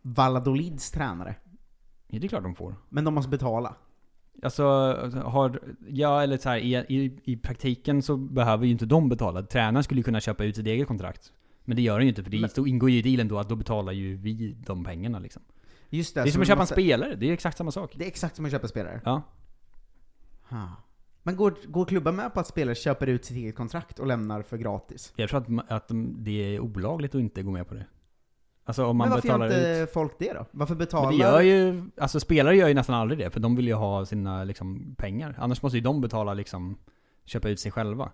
[0.01, 1.35] Valladolids tränare?
[2.07, 2.75] Ja, det är klart de får.
[2.89, 3.75] Men de måste betala.
[4.43, 4.63] Alltså,
[5.25, 9.43] har, ja eller så här, i, i, i praktiken så behöver ju inte de betala.
[9.43, 11.31] Tränaren skulle ju kunna köpa ut sitt eget kontrakt.
[11.65, 13.49] Men det gör han ju inte, för det Men- ingår ju i dealen då att
[13.49, 15.41] då betalar ju vi de pengarna liksom.
[15.89, 17.93] Just Det är så som att köpa måste- en spelare, det är exakt samma sak.
[17.95, 19.01] Det är exakt som att köpa spelare.
[19.05, 19.21] Ja.
[20.49, 20.69] Ha.
[21.23, 24.41] Men går, går klubben med på att spelare köper ut sitt eget kontrakt och lämnar
[24.41, 25.13] för gratis?
[25.15, 27.85] Jag tror att, att de- det är olagligt att inte gå med på det.
[28.65, 29.93] Alltså om man Men varför betalar gör inte ut...
[29.93, 30.45] folk det då?
[30.51, 31.09] Varför betalar...
[31.09, 33.73] Men det gör ju, alltså spelare gör ju nästan aldrig det, för de vill ju
[33.73, 35.35] ha sina liksom, pengar.
[35.39, 36.77] Annars måste ju de betala liksom,
[37.25, 38.11] köpa ut sig själva.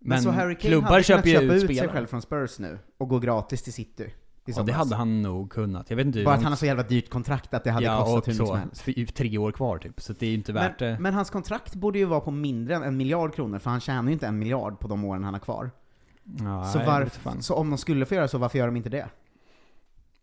[0.00, 2.22] Men, så Harry Kane klubbar hade köper kunnat ju köpa ut ut sig själv från
[2.22, 4.14] Spurs nu och gå gratis till City?
[4.44, 5.90] Ja, det hade han nog kunnat.
[5.90, 8.04] Jag vet inte Bara att han har så jävla dyrt kontrakt att det hade ja,
[8.04, 8.58] kostat hur mycket som
[8.96, 9.16] helst.
[9.16, 10.92] Tre år kvar typ, så det är ju inte värt det.
[10.92, 13.80] Men, men hans kontrakt borde ju vara på mindre än en miljard kronor, för han
[13.80, 15.70] tjänar ju inte en miljard på de åren han har kvar.
[16.24, 17.42] Ja, så, jag varf- vet fan.
[17.42, 19.08] så om de skulle få göra så, varför gör de inte det?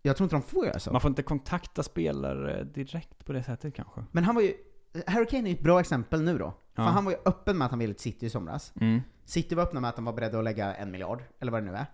[0.02, 0.92] Jag tror inte de får göra så.
[0.92, 4.04] Man får inte kontakta spelare direkt på det sättet kanske.
[4.12, 4.54] Men han var ju,
[5.08, 6.54] Harry Kane är ju ett bra exempel nu då.
[6.86, 8.74] För han var ju öppen med att han ville till City i somras.
[8.82, 9.02] Mm.
[9.26, 11.72] City var öppna med att de var beredda att lägga en miljard, eller vad det
[11.72, 11.86] nu är.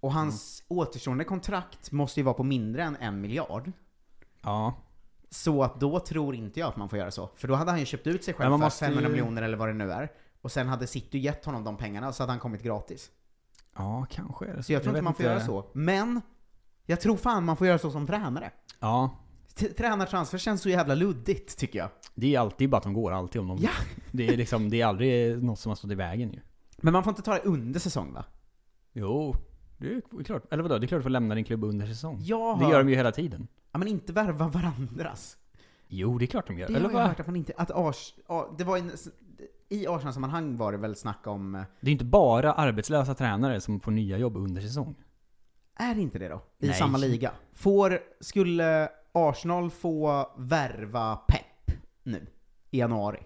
[0.00, 3.72] Och hans återstående kontrakt måste ju vara på mindre än en miljard.
[4.42, 4.74] Ja.
[5.30, 7.30] Så att då tror inte jag att man får göra så.
[7.36, 9.56] För då hade han ju köpt ut sig själv för måste 500 ju- miljoner eller
[9.56, 10.12] vad det nu är.
[10.40, 13.10] Och sen hade City gett honom de pengarna, så hade han kommit gratis.
[13.76, 15.64] Ja, kanske är det Så jag tror vet inte man får göra så.
[15.72, 16.20] Men,
[16.86, 18.50] jag tror fan man får göra så som tränare.
[18.80, 19.10] Ja.
[19.76, 21.88] Tränartransfer känns så jävla luddigt, tycker jag.
[22.14, 23.58] Det är alltid bara att de går, alltid om de...
[23.60, 23.70] Ja.
[24.12, 26.40] Det är liksom, det är aldrig något som har stått i vägen ju.
[26.76, 28.24] Men man får inte ta det under säsong va?
[28.92, 29.34] Jo,
[29.78, 30.52] det är klart.
[30.52, 30.78] Eller vadå?
[30.78, 32.18] Det är klart du får lämna din klubb under säsong.
[32.22, 33.48] Jag Det gör de ju hela tiden.
[33.72, 35.36] Ja men inte värva varandras.
[35.88, 36.68] Jo, det är klart de gör.
[36.68, 38.90] Det Eller har jag hört att man inte, att Ars, ja, det var en,
[39.68, 43.80] i Arsenal-sammanhang var det väl snack om, eh, Det är inte bara arbetslösa tränare som
[43.80, 44.94] får nya jobb under säsong.
[45.76, 46.42] är det inte det då?
[46.58, 46.74] I Nej.
[46.74, 47.30] samma liga?
[47.54, 52.26] Får, skulle Arsenal få värva Pep nu?
[52.70, 53.18] I januari?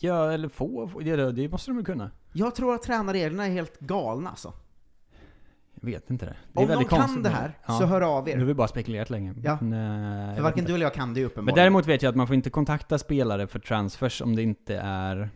[0.00, 2.10] Ja, eller få, det, det måste de väl kunna.
[2.32, 4.52] Jag tror att tränarreglerna är helt galna alltså.
[5.74, 6.36] Jag vet inte det.
[6.52, 7.24] det är Om väldigt någon kan konstigt.
[7.24, 8.32] det här, så hör av er.
[8.34, 9.34] Nu har vi bara spekulerat länge.
[9.42, 9.58] Ja.
[9.60, 11.56] Men, eh, För varken du eller jag kan det ju Men uppenbarligen.
[11.64, 15.30] däremot vet jag att man får inte kontakta spelare för transfers om det inte är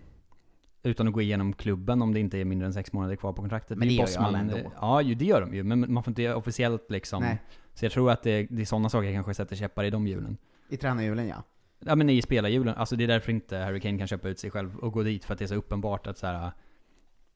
[0.87, 3.43] utan att gå igenom klubben om det inte är mindre än sex månader kvar på
[3.43, 3.79] kontraktet.
[3.79, 4.73] Men det är gör ju alla ändå.
[4.81, 5.63] Ja, ju, det gör de ju.
[5.63, 7.23] Men man får inte officiellt liksom.
[7.23, 7.43] Nej.
[7.75, 10.37] Så jag tror att det, det är sådana saker kanske sätter käppar i de hjulen.
[10.69, 11.43] I tränarhjulen ja.
[11.79, 12.75] Ja men i spelarhjulen.
[12.75, 15.25] Alltså det är därför inte Harry Kane kan köpa ut sig själv och gå dit
[15.25, 16.53] för att det är så uppenbart att så här.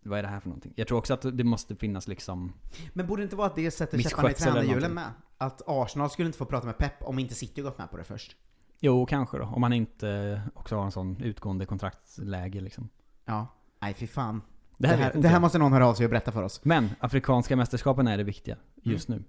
[0.03, 0.73] Vad är det här för någonting?
[0.77, 2.53] Jag tror också att det måste finnas liksom
[2.93, 5.13] Men borde det inte vara att det sätter käpparna i tränarhjulen med?
[5.39, 8.05] Att Arsenal skulle inte få prata med Pep om inte City gått med på det
[8.05, 8.37] först?
[8.81, 9.45] Jo, kanske då.
[9.45, 12.89] Om man inte också har en sån utgående kontraktsläge liksom.
[13.31, 13.47] Ja.
[13.81, 14.43] Nej fy fan.
[14.79, 16.61] Det här vet inte det här måste någon höra av sig och berätta för oss.
[16.65, 19.25] Men, Afrikanska mästerskapen är det viktiga just Mm.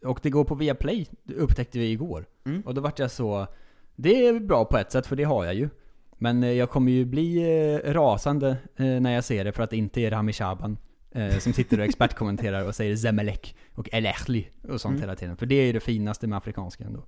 [0.00, 0.08] nu.
[0.08, 2.26] Och det går på Viaplay, det upptäckte vi igår.
[2.46, 2.60] Mm.
[2.60, 3.46] Och då vart jag så,
[3.96, 5.68] det är bra på ett sätt för det har jag ju.
[6.18, 7.36] Men eh, jag kommer ju bli
[7.84, 10.78] eh, rasande eh, när jag ser det för att det inte är Rami Shaban
[11.40, 15.00] som sitter och expertkommenterar och säger Zemelek och El Ahly och sånt Mm.
[15.00, 15.36] hela tiden.
[15.36, 17.02] För det är ju det finaste med afrikanska ändå.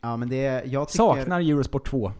[0.00, 0.96] Ja men det, jag tycker...
[0.96, 2.12] Saknar Eurosport 2.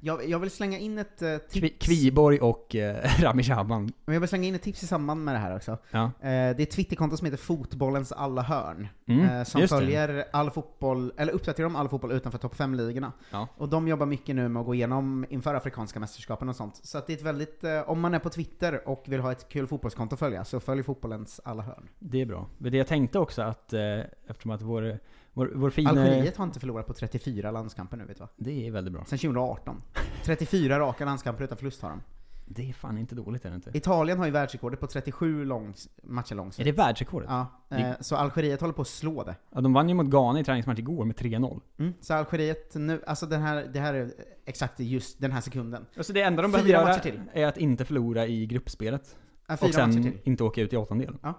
[0.00, 1.52] Jag, jag vill slänga in ett uh, tips.
[1.52, 3.92] Kvi, Kviborg och eh, Rami Shaban.
[4.04, 5.78] Men jag vill slänga in ett tips i samband med det här också.
[5.90, 6.04] Ja.
[6.04, 8.88] Eh, det är ett Twitterkonto som heter Fotbollens alla hörn.
[9.06, 9.78] Mm, eh, som just det.
[9.78, 13.12] följer all fotboll, eller uppdaterar om all fotboll utanför topp 5-ligorna.
[13.30, 13.48] Ja.
[13.56, 16.80] Och de jobbar mycket nu med att gå igenom inför Afrikanska mästerskapen och sånt.
[16.82, 19.32] Så att det är ett väldigt, eh, om man är på Twitter och vill ha
[19.32, 21.88] ett kul fotbollskonto att följa, så följ Fotbollens alla hörn.
[21.98, 22.46] Det är bra.
[22.58, 23.80] Men det jag tänkte också att, eh,
[24.26, 24.98] eftersom att vår,
[25.38, 25.90] vår, vår fina...
[25.90, 28.28] Algeriet har inte förlorat på 34 landskamper nu vet du va?
[28.36, 29.04] Det är väldigt bra.
[29.04, 29.82] Sen 2018.
[30.24, 32.02] 34 raka landskamper utan förlust har de.
[32.46, 33.70] Det är fan inte dåligt är det inte?
[33.74, 36.60] Italien har ju världsrekordet på 37 långs, matcher långsikt.
[36.60, 37.28] Är det världsrekordet?
[37.30, 39.36] Ja, eh, så Algeriet håller på att slå det.
[39.54, 41.60] Ja, de vann ju mot Ghana i träningsmatch igår med 3-0.
[41.78, 41.94] Mm.
[42.00, 44.12] Så Algeriet nu, alltså den här, det här är
[44.44, 45.86] exakt just den här sekunden.
[45.96, 47.20] Alltså det enda de behöver göra till.
[47.32, 49.16] är att inte förlora i gruppspelet.
[49.46, 51.16] Ja, och sen inte åka ut i åttondel.
[51.22, 51.34] Ja.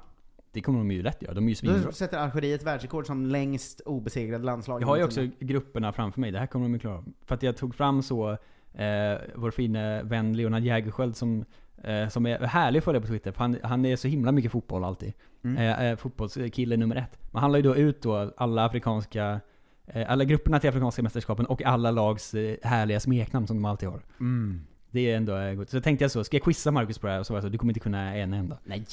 [0.52, 1.82] Det kommer de ju lätt göra, de är ju svinbra.
[1.86, 4.82] Då sätter Algeriet världsrekord som längst obesegrade landslag.
[4.82, 7.04] Jag har ju också grupperna framför mig, det här kommer de ju klara.
[7.26, 8.32] För att jag tog fram så,
[8.74, 11.46] eh, vår fina vän Leonard Jägerskiöld som,
[11.84, 14.52] eh, som är härlig att följa på Twitter, för han, han är så himla mycket
[14.52, 15.14] fotboll alltid.
[15.44, 15.58] Mm.
[15.58, 17.18] Eh, eh, fotbollskille nummer ett.
[17.32, 19.40] Men han la ju då ut då alla afrikanska,
[19.88, 23.90] eh, alla grupperna till Afrikanska mästerskapen och alla lags eh, härliga smeknamn som de alltid
[23.90, 24.02] har.
[24.20, 24.62] Mm.
[24.92, 25.70] Det är ändå gott.
[25.70, 27.20] Så tänkte jag så, ska jag quizza Marcus på det här?
[27.20, 28.58] Och så var jag så, du kommer inte kunna en enda.
[28.64, 28.86] Nej.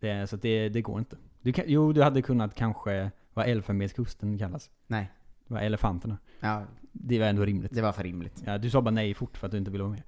[0.00, 1.16] Det, så det, det går inte.
[1.42, 4.70] Du kan, jo, du hade kunnat kanske, vad Elfenbenskusten kallas.
[4.86, 5.12] Nej.
[5.46, 6.18] Det var elefanterna.
[6.40, 6.62] Ja.
[6.92, 7.74] Det var ändå rimligt.
[7.74, 8.42] Det var för rimligt.
[8.46, 10.02] Ja, du sa bara nej fort för att du inte ville vara med.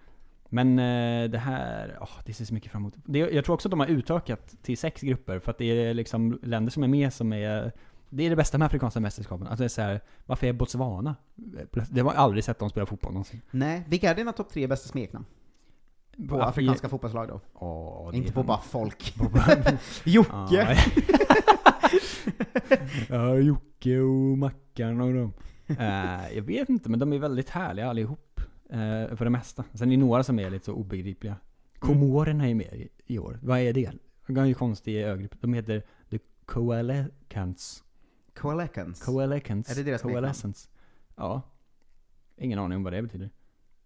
[0.49, 2.95] Men eh, det här, åh, det ser så mycket fram emot.
[3.05, 5.95] Det, jag tror också att de har utökat till sex grupper för att det är
[5.95, 7.73] liksom länder som är med som är
[8.11, 9.47] det är det bästa med afrikanska mästerskapen.
[9.47, 11.17] Alltså det är så här, varför är Botswana?
[11.91, 13.41] Det har jag aldrig sett dem spela fotboll någonsin.
[13.51, 15.25] Nej, vilka är dina topp tre bästa smeknamn?
[16.29, 17.41] På afrikanska Afri- fotbollslag då?
[18.11, 19.15] Det Inte är på bara folk.
[20.05, 20.79] Jocke!
[23.09, 25.33] ja, Jocke och Mackan och dem.
[25.67, 28.41] Eh, jag vet inte, men de är väldigt härliga allihop.
[28.71, 29.65] eh, för det mesta.
[29.75, 31.37] Sen är det några som är lite så obegripliga.
[31.79, 33.39] Komorerna är med i, i år.
[33.43, 33.93] Vad är det?
[34.27, 35.35] De har ju konstig ögrupp.
[35.41, 37.85] De heter The Coalescents.
[38.35, 39.05] Coalescents?
[39.05, 39.71] Coalescents.
[39.71, 40.03] Är det deras?
[40.03, 40.69] Coalescents.
[41.17, 41.43] Ja.
[42.37, 43.31] Ingen aning om vad det betyder.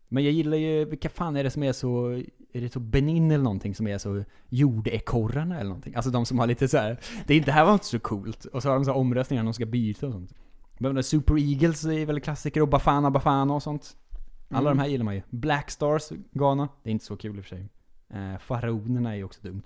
[0.09, 2.09] Men jag gillar ju, vilka fan är det som är så,
[2.53, 5.95] är det så Benin eller någonting som är så jordekorrarna eller någonting?
[5.95, 7.01] Alltså de som har lite så här.
[7.27, 8.45] det, är- det här var inte så coolt.
[8.45, 10.35] Och så har de så här omröstningar när de ska byta och sånt.
[10.79, 13.97] Men Super Eagles är väl klassiker och Bafana Bafana och sånt.
[14.51, 14.77] Alla Mm.
[14.77, 15.23] de här gillar man ju.
[15.31, 16.03] Black Stars,
[16.33, 16.69] Ghana.
[16.83, 17.69] Det är inte så kul i och för sig.
[18.11, 19.63] Eh, Faraonerna är ju också dumt.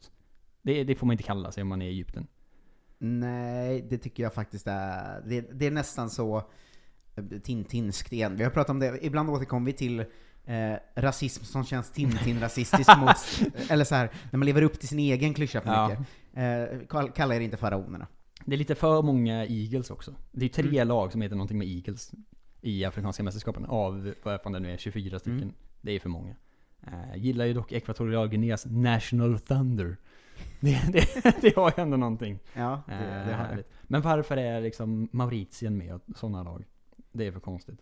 [0.62, 2.26] Det, det får man inte kalla sig om man är i Egypten.
[2.99, 6.36] Nej, det tycker jag faktiskt är, det, det är nästan så
[7.16, 8.36] eh, Tintinskt igen.
[8.36, 10.05] Vi har pratat om det, ibland återkommer vi till
[10.49, 14.99] eh, rasism som känns Tintin-rasistisk mot, eller så här, när man lever upp till sin
[14.99, 15.88] egen klyscha för Ja.
[15.88, 16.07] mycket.
[16.32, 18.07] Eh, kall- kalla er inte faraonerna.
[18.44, 20.14] Det är lite för många Eagles också.
[20.32, 20.88] Det är tre Mm.
[20.88, 22.11] lag som heter någonting med Eagles
[22.61, 23.64] i Afrikanska mästerskapen.
[23.64, 25.42] Av, vad fan det nu är, 24 stycken.
[25.42, 25.55] Mm.
[25.80, 26.34] Det är för många.
[26.86, 29.96] Eh, gillar ju dock Ekvatorialguineas National Thunder.
[30.61, 32.38] Det, det, det har ju ändå någonting.
[32.55, 33.32] Ja, det- det har det.
[33.34, 33.68] härligt.
[33.82, 36.64] Men varför är liksom Mauritien med och sådana lag?
[37.12, 37.78] Det är för konstigt.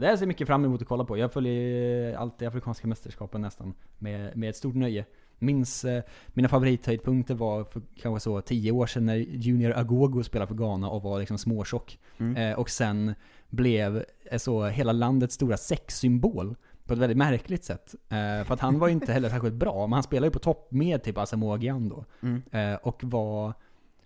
[0.00, 1.18] Det här ser mycket fram emot att kolla på.
[1.18, 5.04] Jag följer alltid Afrikanska mästerskapen nästan med, med ett stort nöje.
[5.38, 10.48] Minns eh, mina favorithöjdpunkter var för kanske så 10 år sedan när Junior Agogo spelade
[10.48, 11.98] för Ghana och var liksom småtjock.
[12.18, 12.36] Mm.
[12.36, 13.14] Eh, och sen
[13.48, 17.94] blev eh, så hela landets stora sexsymbol på ett väldigt märkligt sätt.
[18.08, 20.38] Eh, för att han var ju inte heller särskilt bra, men han spelade ju på
[20.38, 22.04] topp med typ Asamoah Gyan då.
[22.20, 22.42] Mm.
[22.50, 23.54] Eh, och var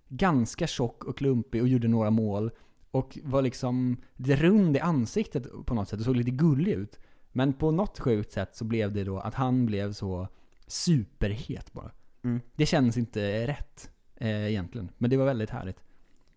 [0.09, 2.51] ganska tjock och klumpig och gjorde några mål.
[2.91, 6.99] Och var liksom rund i ansiktet på något sätt och såg lite gullig ut.
[7.33, 10.29] Men på något sjukt sätt så blev det då att han blev så
[10.67, 11.91] superhet bara.
[12.25, 12.41] Mm.
[12.57, 14.91] Det känns inte rätt eh, egentligen.
[14.99, 15.83] Men det var väldigt härligt.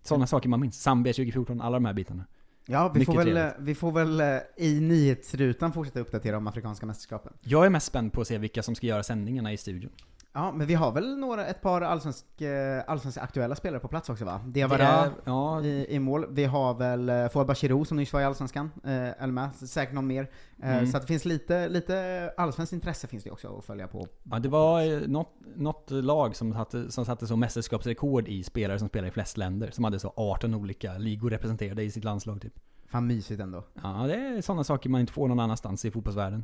[0.01, 0.81] Sådana saker man minns.
[0.81, 2.25] Zambia 2014, alla de här bitarna.
[2.65, 3.55] Ja, vi Mycket får, väl, trevligt.
[3.59, 4.27] vi får väl eh,
[4.57, 7.33] i nyhetsrutan fortsätta uppdatera om Afrikanska mästerskapen.
[7.41, 9.91] Jag är mest spänd på att se vilka som ska göra sändningarna i studion.
[10.35, 14.09] Ja, men vi har väl några, ett par allsvensk, eh, allsvenska aktuella spelare på plats
[14.09, 14.41] också va?
[14.45, 15.61] Det Diawara ja.
[15.63, 16.25] i, i mål.
[16.29, 19.93] Vi har väl eh, Fouad Bachirou som nyss var i Allsvenskan, eh, eller med, säkert
[19.93, 20.29] någon mer.
[20.63, 20.87] Eh, Mm.
[20.91, 24.07] Så att det finns lite, lite allsvenskt intresse finns det också att följa på.
[24.23, 28.87] Ja, det var något, något lag som satte, som satte så mästerskapsrekord i spelare som
[28.87, 29.71] spelar i flest länder.
[29.71, 32.53] Som hade så 18 olika ligor representerade i sitt landslag typ.
[32.87, 33.63] Fan mysigt ändå.
[33.83, 36.43] Ja, det är sådana saker man inte får någon annanstans i fotbollsvärlden.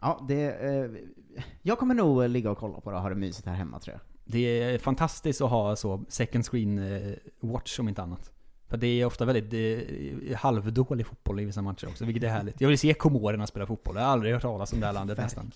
[0.00, 0.90] Ja, det, eh,
[1.62, 3.94] jag kommer nog ligga och kolla på det och ha det mysigt här hemma tror
[3.94, 4.00] jag.
[4.24, 8.30] Det är fantastiskt att ha så second screen eh, watch om inte annat.
[8.68, 12.60] För det är ofta väldigt eh, halvdålig fotboll i vissa matcher också, vilket är härligt.
[12.60, 15.18] Jag vill se komorerna spela fotboll, jag har aldrig hört talas om det här landet
[15.18, 15.52] nästan.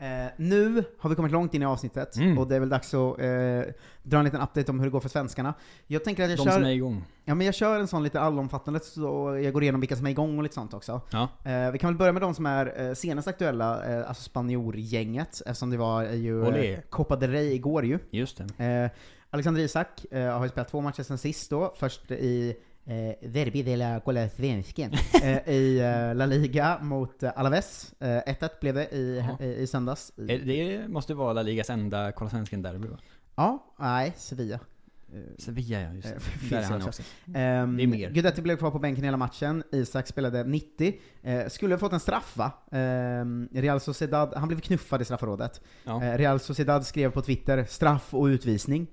[0.00, 2.38] Eh, nu har vi kommit långt in i avsnittet, Mm.
[2.38, 5.00] och det är väl dags att eh, dra en liten update om hur det går
[5.00, 5.54] för svenskarna.
[5.86, 6.52] Jag tänker att jag De kör...
[6.52, 7.04] som är igång.
[7.24, 10.10] Ja men jag kör en sån lite allomfattande, så jag går igenom vilka som är
[10.10, 11.00] igång och lite sånt också.
[11.10, 11.28] Ja.
[11.44, 15.42] Eh, vi kan väl börja med de som är eh, senast aktuella, eh, alltså spanjorgänget,
[15.46, 16.72] eftersom det var ju Olé.
[16.74, 17.98] eh, Copa del Rey igår ju.
[18.10, 18.64] Just det.
[18.64, 18.90] Eh,
[19.30, 22.56] Alexander Isak har ju spelat två matcher sen sist då, först i
[22.88, 27.94] eh, Derby de la Cola Svensken eh, i eh, La Liga mot eh, Alaves.
[28.00, 29.44] Eh, 1-1 blev det i, Ja.
[29.46, 30.12] i, i söndags.
[30.16, 32.98] I, Eh, Det måste vara La Ligas enda Kolla Svensken-derby va?
[33.36, 34.58] Ja, nej, Sevilla.
[35.14, 36.12] Eh, Sevilla ja, just eh,
[36.42, 36.48] det.
[36.56, 36.88] Där är han också.
[36.88, 37.02] också.
[37.34, 38.10] Ehm, Det är mer.
[38.10, 40.94] Guidetti blev kvar på bänken hela matchen, Isak spelade 90.
[41.22, 42.52] Eh, skulle ha fått en straff va?
[42.72, 45.60] Ehm, Real Sociedad, han blev knuffad i straffområdet.
[45.84, 46.02] Ja.
[46.04, 48.88] Eh, Real Sociedad skrev på Twitter 'straff och utvisning' eh,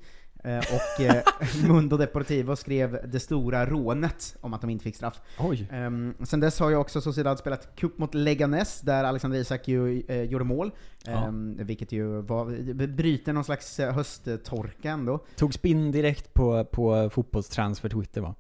[0.48, 1.24] och eh,
[1.68, 5.22] Mundo Deportivo skrev 'det stora rånet' om att de inte fick straff.
[5.40, 5.70] Oj.
[5.74, 10.04] Um, sen dess har ju också Sociedad spelat cup mot Leganes, där Alexander Isak ju
[10.08, 10.72] eh, gjorde mål.
[11.06, 11.12] Ja.
[11.12, 15.20] Ehm, vilket ju var, bryter någon slags eh, hösttorka ändå.
[15.36, 18.36] Tog spinn direkt på, på fotbollstransfer Twitter va?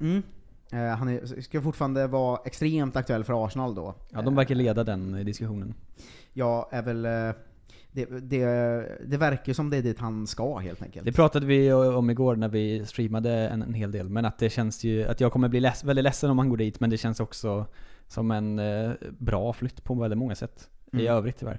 [0.00, 0.22] Mm.
[0.72, 3.94] Eh, han är, ska fortfarande vara extremt aktuell för Arsenal då.
[4.10, 5.74] Ja, de verkar leda den eh, diskussionen.
[6.32, 7.04] Ja, är väl...
[7.04, 7.30] eh,
[8.06, 11.04] Det, det, det verkar ju som det är dit han ska helt enkelt.
[11.06, 14.50] Det pratade vi om igår när vi streamade en, en hel del, men att det
[14.50, 16.96] känns ju, att jag kommer bli less, väldigt ledsen om han går dit, men det
[16.98, 17.66] känns också
[18.06, 20.68] som en eh, bra flytt på väldigt många sätt.
[20.92, 21.06] i Mm.
[21.12, 21.58] övrigt tyvärr.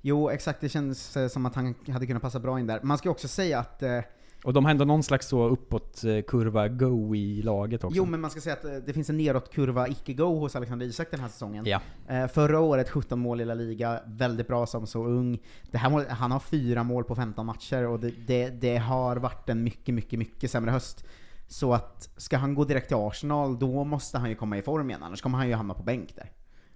[0.00, 0.60] Jo, exakt.
[0.60, 2.80] Det känns eh, som att han hade kunnat passa bra in där.
[2.82, 3.98] Man ska också säga att eh,
[4.46, 7.96] Och de har ändå någon slags så uppåt eh, go i laget också.
[7.96, 11.10] Jo, men man ska säga att eh, det finns en nedåtkurva icke-go hos Alexander Isak
[11.10, 11.64] den här säsongen.
[11.66, 11.80] Ja.
[12.08, 15.38] Eh, förra året 17 mål i La Liga, väldigt bra som så ung.
[15.70, 19.16] Det här målet, han har fyra mål på 15 matcher och det, det, det har
[19.16, 21.04] varit en mycket, mycket, mycket sämre höst.
[21.48, 24.90] Så att, ska han gå direkt till Arsenal, då måste han ju komma i form
[24.90, 26.30] igen, annars kommer han ju hamna på bänk där.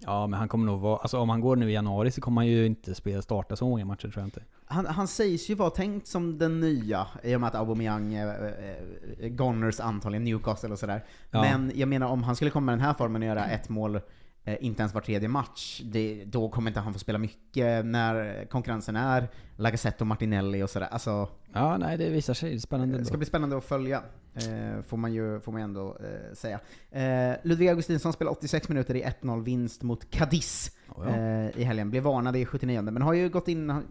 [0.05, 0.97] Ja, men han kommer nog vara...
[0.97, 3.69] Alltså om han går nu i januari så kommer han ju inte spela, starta så
[3.69, 4.43] många matcher tror jag inte.
[4.65, 8.29] Han, han sägs ju vara tänkt som den nya, i och med att Aubameyang eh,
[9.19, 11.05] eh, Gunners antagligen Newcastle och sådär.
[11.31, 11.41] Ja.
[11.41, 13.99] Men jag menar, om han skulle komma med den här formen och göra ett mål
[14.59, 18.95] inte ens var tredje match, det, då kommer inte han få spela mycket när konkurrensen
[18.95, 20.87] är Lacazette och Martinelli och sådär.
[20.91, 22.49] Alltså, Ja, nej det visar sig.
[22.49, 23.07] Det är spännande det ändå.
[23.07, 24.03] ska bli spännande att följa,
[24.35, 26.59] eh, får man ju får man ändå eh, säga.
[26.91, 31.15] Eh, Ludvig Augustinsson spelar 86 minuter i 1-0 vinst mot Cadiz Oh, ja.
[31.17, 31.89] eh, i helgen.
[31.89, 33.83] Blev varnad i 79 men har ju gått in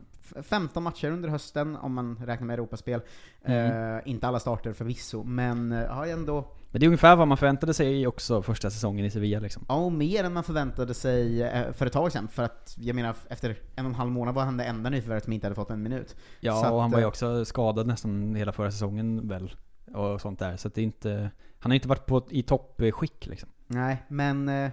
[0.42, 3.00] 15 matcher under hösten, om man räknar med Europaspel.
[3.44, 3.96] Mm.
[3.96, 7.28] Eh, inte alla starter förvisso, men eh, har ju ändå Men det är ungefär vad
[7.28, 9.64] man förväntade sig också första säsongen i Sevilla liksom.
[9.68, 12.28] Ja, och mer än man förväntade sig eh, för ett tag sedan.
[12.28, 15.24] För att, jag menar, efter en och en halv månad var han det enda nyförvärvet
[15.24, 16.16] som inte hade fått en minut.
[16.40, 19.54] Ja, Så och att, han var ju eh, också skadad nästan hela förra säsongen väl.
[19.94, 20.56] Och sånt där.
[20.56, 21.30] Så att det är inte...
[21.58, 23.48] Han har inte varit på, i toppskick liksom.
[23.66, 24.70] Nej, men...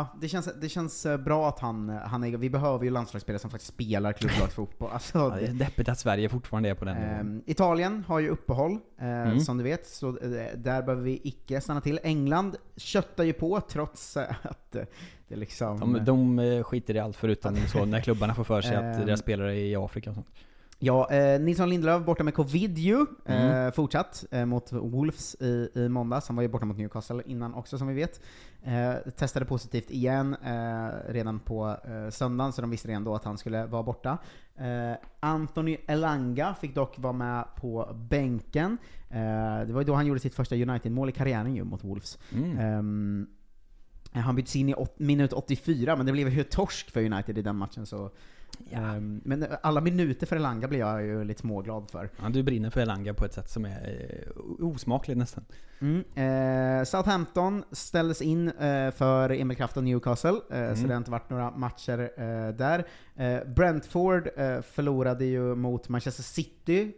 [0.00, 2.90] eh, Ja, det känns, det känns eh, bra att han, han är, vi behöver ju
[2.90, 4.90] landslagsspelare som faktiskt spelar klubblagsfotboll.
[4.92, 6.96] Alltså, Ja, det är deppigt att Sverige fortfarande är på den.
[6.96, 9.40] Ehm, Italien har ju uppehåll, eh, Mm.
[9.40, 12.00] som du vet, så eh, där behöver vi icke stanna till.
[12.02, 14.82] England köttar ju på trots eh, att eh,
[15.28, 15.80] det liksom...
[15.80, 19.06] De, de eh, skiter i allt förutom så när klubbarna får för sig att Ehm.
[19.06, 20.28] deras spelare är i Afrika och sånt.
[20.82, 23.72] Ja, eh, Nilsson Lindelöf borta med covid ju, eh, Mm.
[23.72, 26.28] fortsatt, eh, mot Wolves i, i måndags.
[26.28, 28.20] Han var ju borta mot Newcastle innan också som vi vet.
[28.62, 33.24] Eh, testade positivt igen eh, redan på eh, söndagen, så de visste redan då att
[33.24, 34.18] han skulle vara borta.
[34.56, 38.78] Eh, Anthony Elanga fick dock vara med på bänken.
[39.10, 42.18] Eh, det var ju då han gjorde sitt första United-mål i karriären ju, mot Wolves.
[42.32, 42.58] Mm.
[42.58, 43.26] Ehm,
[44.12, 47.56] han byttes in i minut 84, men det blev ju torsk för United i den
[47.56, 48.10] matchen så...
[48.70, 52.08] Ehm, men alla minuter för Elanga blir jag ju lite småglad för.
[52.22, 55.44] Ja, du brinner för Elanga på ett sätt som är eh, osmakligt nästan.
[55.80, 56.04] Mm.
[56.78, 60.88] Eh, Southampton ställdes in eh, för Emil Kraft och Newcastle, eh, så Mm.
[60.88, 62.84] det har inte varit några matcher eh, där.
[63.16, 66.92] Eh, Brentford eh, förlorade ju mot Manchester City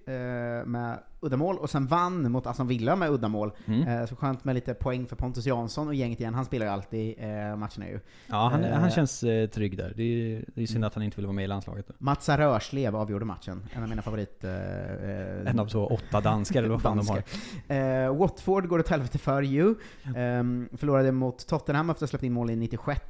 [0.66, 3.52] med uddamål, och sen vann mot Aston Villa med uddamål.
[3.66, 4.06] Mm.
[4.06, 7.14] Så skönt med lite poäng för Pontus Jansson och gänget igen, han spelar ju alltid
[7.18, 7.26] eh,
[7.56, 8.00] matcherna ju.
[8.26, 9.92] Ja, han, han känns eh, trygg där.
[9.96, 11.88] Det är, det är synd att han inte vill vara med i landslaget.
[11.88, 11.94] Då.
[11.98, 14.44] Mats Rörslev avgjorde matchen, en av mina favorit...
[14.44, 18.12] En av så åtta danskar eller vad fan de har.
[18.18, 19.74] Watford går åt helvete för ju.
[20.16, 23.00] Ehm, förlorade mot Tottenham efter att ha släppt in mål i 96.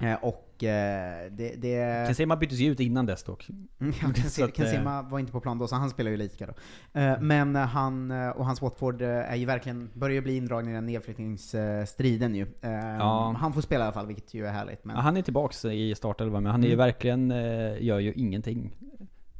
[0.00, 1.54] Eh, och eh, det...
[1.56, 3.48] det Kensema byttes ju ut innan dess dock.
[3.80, 6.10] Mm, ja, Så Kense- att, eh, Kensema var inte på plan då, så han spelar
[6.10, 6.52] ju lika då.
[7.00, 10.36] Eh, men eh, han eh, och hans Watford eh, är ju verkligen, börjar ju bli
[10.36, 12.46] indragna i den nedflyttningsstriden ju.
[12.62, 13.34] Eh, Ja.
[13.38, 14.84] Han får spela i alla fall, vilket ju är härligt.
[14.84, 16.84] Men, Ja, han är tillbaks i startelvan, men han är ju Mm.
[16.86, 18.70] verkligen, eh, gör ju ingenting.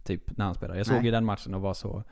[0.04, 0.74] Typ, när han spelar.
[0.76, 1.04] Jag såg Nej.
[1.04, 2.04] ju den matchen och var så...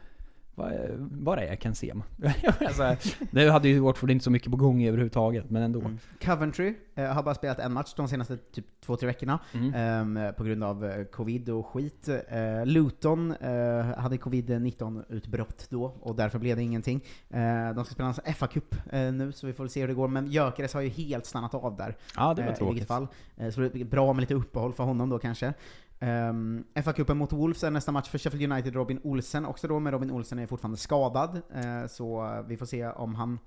[1.11, 2.05] Var, är Kensema?
[2.61, 2.97] alltså,
[3.31, 5.81] det hade ju Watford inte så mycket på gång överhuvudtaget, men ändå.
[5.81, 5.99] Mm.
[6.25, 9.75] Coventry eh, har bara spelat en match de senaste typ två, tre veckorna Mm.
[10.17, 12.09] ehm, på grund av eh, covid och skit.
[12.09, 17.05] Eh, Luton eh, hade covid-19-utbrott då och därför blev det ingenting.
[17.31, 20.09] Eh, de ska spela en FA-cup eh, nu så vi får se hur det går,
[20.09, 21.97] men Gyökeres har ju helt stannat av där.
[22.17, 22.73] Ja, det var eh, I tråkigt.
[22.75, 23.07] vilket fall.
[23.37, 25.55] Eh, så det är bra med lite uppehåll för honom då kanske.
[26.03, 29.93] Um, FA-cupen mot Wolves är nästa match för Sheffield United, Robin Olsen också då, men
[29.93, 33.39] Robin Olsen är fortfarande skadad, eh, så eh, vi får se om han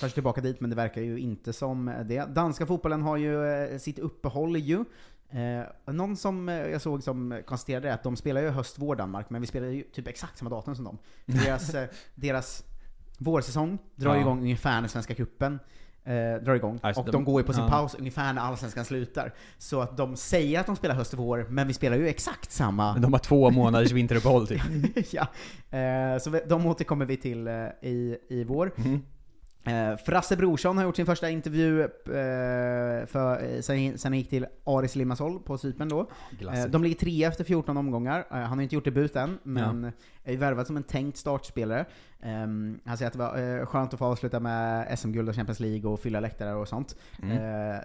[0.00, 2.24] tar sig tillbaka dit, men det verkar ju inte som det.
[2.34, 4.84] Danska fotbollen har ju eh, sitt uppehåll ju.
[5.30, 9.30] Eh, någon som eh, jag såg som konstaterade att de spelar ju höst, vår Danmark,
[9.30, 10.98] men vi spelar ju typ exakt samma datum som dem.
[11.26, 11.74] Deras,
[12.14, 12.64] deras
[13.18, 14.20] vårsäsong drar Ja.
[14.20, 15.58] igång ungefär när Svenska cupen
[16.08, 16.78] eh, drar igång.
[16.82, 17.70] Alltså, och de- de, går ju på sin ja.
[17.70, 19.32] paus ungefär när Allsvenskan slutar.
[19.58, 22.50] Så att de säger att de spelar höst och vår, men vi spelar ju exakt
[22.52, 22.92] samma.
[22.92, 24.62] Men de har två månaders vinteruppehåll typ.
[25.12, 25.26] ja.
[25.78, 28.70] Eh, så vi- de återkommer vi till eh, i, i vår.
[28.76, 29.02] Mhm.
[29.68, 31.88] Eh, Frasse Brorsson har gjort sin första intervju eh,
[33.06, 36.10] för, eh, sen, sen han gick till Aris Limassol på Cypern då.
[36.40, 38.18] Eh, de ligger trea efter 14 omgångar.
[38.30, 39.92] Eh, han har inte gjort debut än, men
[40.24, 41.84] är ju värvad som en tänkt startspelare.
[42.22, 45.90] Ehm, han säger att det var skönt att få avsluta med SM-guld och Champions League
[45.90, 46.96] och fylla läktare och sånt.
[47.22, 47.80] Mm.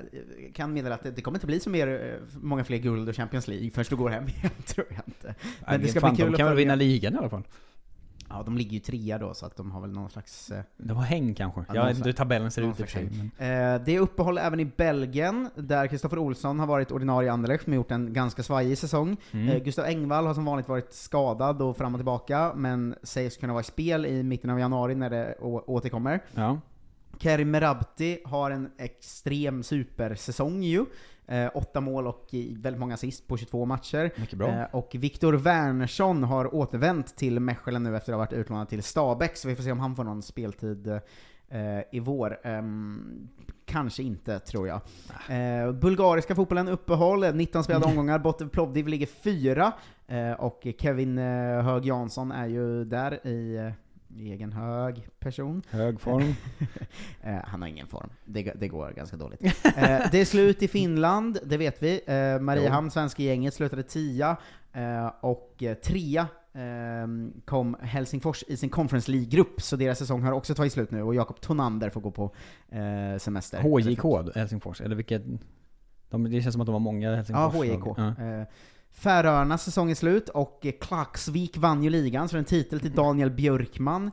[0.54, 3.48] Kan meddela att det, det kommer inte bli så mer, många fler guld och Champions
[3.48, 5.36] League förrän du går hem igen, tror jag inte.
[5.68, 7.44] Men det ska bli kul de kan väl vinna ligan i alla fall?
[8.34, 10.52] Ja, de ligger ju trea då, så att de har väl någon slags...
[10.52, 11.62] eh, De har häng kanske.
[11.68, 13.10] Ja, Jag vet inte hur tabellen ser ut i och för sig.
[13.38, 13.76] Men...
[13.76, 17.68] Eh, det är uppehåll även i Belgien, där Kristoffer Olsson har varit ordinarie i Anderlecht,
[17.68, 19.18] men gjort en ganska svajig säsong.
[19.32, 19.50] Mm.
[19.50, 23.54] Eh, Gustav Engvall har som vanligt varit skadad och fram och tillbaka, men sägs kunna
[23.54, 26.20] vara i spel i mitten av januari när det återkommer.
[26.34, 26.60] Ja.
[27.20, 30.86] Kerim Merabti har en extrem supersäsong ju.
[31.28, 34.12] Eh, åtta mål och väldigt många assist på 22 matcher.
[34.16, 34.50] Mycket bra.
[34.50, 38.84] Eh, och Viktor Wernersson har återvänt till Mechelen nu efter att ha varit utlånad till
[38.84, 42.40] Stabäck, så vi får se om han får någon speltid eh, i vår.
[42.44, 43.30] Ehm,
[43.66, 44.82] kanske inte, tror jag.
[45.30, 49.74] Eh, bulgariska fotbollen uppehåll, 19 spelade omgångar, Botev Plovdiv ligger fyra,
[50.08, 53.72] eh, och Kevin eh, Hög Jansson är ju där i
[54.20, 55.61] egen hög person.
[55.70, 56.34] Hög form.
[57.26, 58.09] Eh, han har ingen form.
[58.26, 59.41] Det, det går ganska dåligt.
[59.43, 62.01] Eh, det är slut i Finland, det vet vi.
[62.05, 64.38] Eh, Mariehamn, svenska gänget, slutade tia,
[65.22, 67.07] och trea eh,
[67.45, 71.16] kom Helsingfors i sin Conference League-grupp, så deras säsong har också tagit slut nu, och
[71.16, 72.36] Jakob Tonander får gå på
[73.20, 73.61] semester.
[73.61, 75.24] HJK Helsingfors, eller vilket...
[76.09, 77.97] De, det känns som att de har många Ja, Helsingfors HIK.
[77.97, 78.45] Ja.
[78.94, 84.12] Färöarnas säsong är slut, och Klaksvik vann ju ligan, så en titel till Daniel Björkman.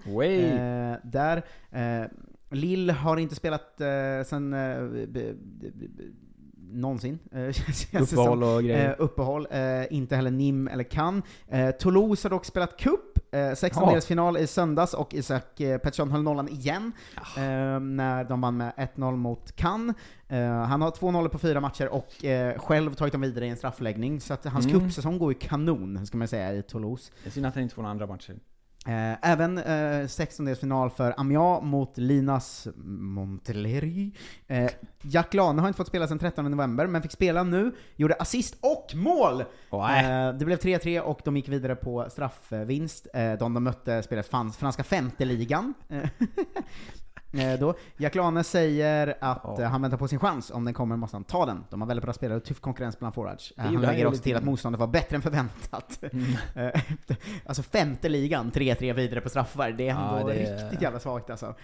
[0.93, 1.43] Eh, där.
[1.71, 2.07] Eh,
[2.53, 3.89] Lill har inte spelat eh,
[4.27, 5.33] sen eh, b- b-
[5.75, 6.03] b-
[6.73, 7.19] någonsin.
[7.33, 7.41] Eh,
[8.03, 8.89] Uppehåll och grejer.
[8.89, 9.47] Eh, uppehåll.
[9.51, 11.23] Eh, inte heller NIM eller kan.
[11.49, 13.10] Eh, Toulouse har dock spelat cup.
[13.33, 13.93] Eh, 16 Ja.
[13.93, 16.93] delsfinal i söndags och Isak eh, Pettersson höll nollan igen.
[17.37, 19.97] Eh, när de vann med 1-0 mot Cannes.
[20.29, 23.57] Eh, han har 2-0 på fyra matcher och eh, själv tagit dem vidare i en
[23.57, 24.21] straffläggning.
[24.21, 24.81] Så att hans Mm.
[24.81, 27.13] cupsäsong går ju kanon, ska man säga, i Toulouse.
[27.23, 28.37] Det är synd att han inte får några andra matcher.
[28.87, 29.63] Eh, även eh,
[30.07, 34.13] 16-delsfinal för Amiens mot Linas Monteleri.
[34.47, 34.71] Eh,
[35.03, 38.57] Jack Lane har inte fått spela sedan 13 november, men fick spela nu, gjorde assist
[38.61, 39.45] och mål!
[39.71, 40.27] Åh, äh.
[40.29, 43.07] Eh, det blev 3-3 och de gick vidare på straffvinst.
[43.15, 45.75] Eh, de de mötte spelade frans franska femte ligan.
[45.89, 46.09] Eh, eh,
[47.61, 47.75] då.
[47.97, 49.63] Jack Lane säger att Ja.
[49.63, 51.65] eh, han väntar på sin chans, om den kommer måste han ta den.
[51.71, 53.53] De har väldigt bra spelare och tuff konkurrens bland forwards.
[53.57, 55.99] Eh, Det han lägger också till att motståndet var bättre än förväntat.
[56.13, 56.25] Mm.
[56.55, 56.81] Eh,
[57.47, 60.99] alltså femte ligan, 3-3 vidare på straffar, det är Ja, ändå det är- riktigt jävla
[61.01, 61.55] svagt alltså.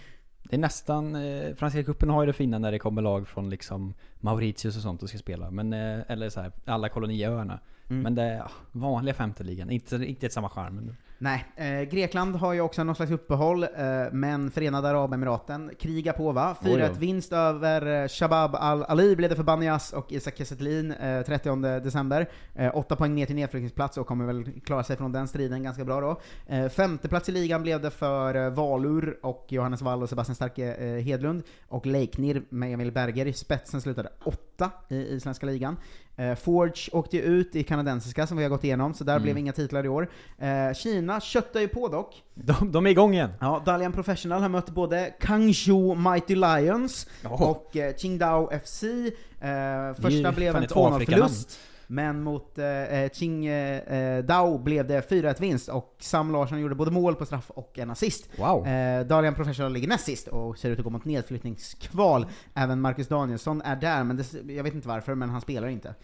[0.42, 3.50] Det är nästan, eh, Franska cupen har ju det fina när det kommer lag från
[3.50, 5.50] liksom Mauritius och sånt och ska spela.
[5.50, 7.58] Men, eh, eller så här, alla koloniöarna.
[7.90, 8.02] Mm.
[8.02, 9.70] Men det är ja, vanliga femte ligan.
[9.70, 10.96] Inte, inte ett samma charm.
[11.18, 13.68] Nej, eh, Grekland har ju också någon slags uppehåll, eh,
[14.12, 16.56] men Förenade Arabemiraten krigar på va?
[16.62, 16.98] 4-1 Oj då.
[16.98, 22.28] vinst över eh, Shabab Al-Ali blev det för Banias och Isak eh, 30 december.
[22.54, 25.84] Eh, åtta poäng ner till nedflyttningsplats och kommer väl klara sig från den striden ganska
[25.84, 26.20] bra då.
[26.46, 30.36] Eh, femte plats i ligan blev det för eh, Valur och Johannes Wall och Sebastian
[30.36, 31.42] Starke eh, Hedlund.
[31.68, 34.08] Och Leiknir med Emil Berger i spetsen slutade
[34.56, 35.76] åtta i isländska ligan.
[36.16, 39.22] Eh, Forge åkte ut i kanadensiska som vi har gått igenom, så där Mm.
[39.22, 40.08] blev inga titlar i år.
[40.38, 42.22] Eh, Kina köttar ju på dock.
[42.34, 43.30] de, de är igång igen!
[43.40, 47.32] Ja, Dalian Professional har mött både Kangzhou Mighty Lions Jaha.
[47.46, 48.82] och eh, Qingdao FC.
[48.82, 51.58] Eh, första blev en ett 2-0-förlust.
[51.86, 57.26] Men mot eh, Qingdao blev det 4-1 vinst och Sam Larsson gjorde både mål på
[57.26, 58.28] straff och en assist.
[58.38, 58.66] Wow!
[58.66, 62.26] Eh, Dalian Professional ligger näst sist och ser ut att gå mot nedflyttningskval.
[62.54, 65.94] Även Marcus Danielsson är där, men det, jag vet inte varför, men han spelar inte.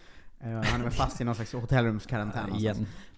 [0.41, 2.51] Eh, han är väl fast i någon slags hotellrumskarantän.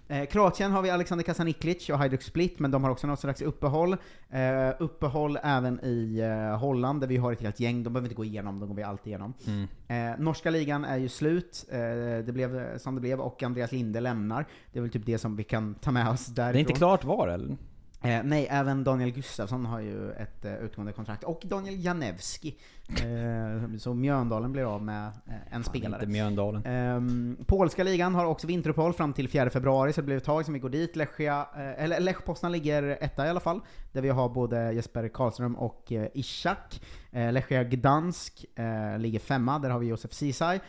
[0.08, 3.42] Eh, Kroatien har vi Alexander Kasaniklic och Hajduk Split, men de har också något slags
[3.42, 3.96] uppehåll.
[4.30, 8.16] Eh, uppehåll även i eh, Holland, där vi har ett helt gäng, de behöver inte
[8.16, 9.34] gå igenom, de går vi alltid igenom.
[9.46, 10.12] Mm.
[10.12, 11.78] Eh, norska ligan är ju slut, eh,
[12.26, 14.46] det blev eh, som det blev, och Andreas Linde lämnar.
[14.72, 16.52] Det är väl typ det som vi kan ta med oss därifrån.
[16.52, 17.56] Det är inte klart var eller?
[18.04, 22.56] Eh, nej, även Daniel Gustafsson har ju ett eh, utgående kontrakt, och Daniel Janewski.
[22.88, 26.00] Eh, så Mjöndalen blir av med eh, en spelare.
[26.00, 26.66] Inte Mjöndalen.
[26.66, 30.44] Ehm, polska ligan har också vinteruppehåll fram till 4 februari, så det blir ett tag
[30.44, 30.96] som vi går dit.
[30.96, 33.60] Lechia, eh, eller Lech Poznan ligger etta i alla fall,
[33.92, 36.80] där vi har både Jesper Karlström och eh, Ishak.
[37.12, 40.60] Eh, Lechia Gdansk eh, ligger femma, där har vi Josef Ceesay.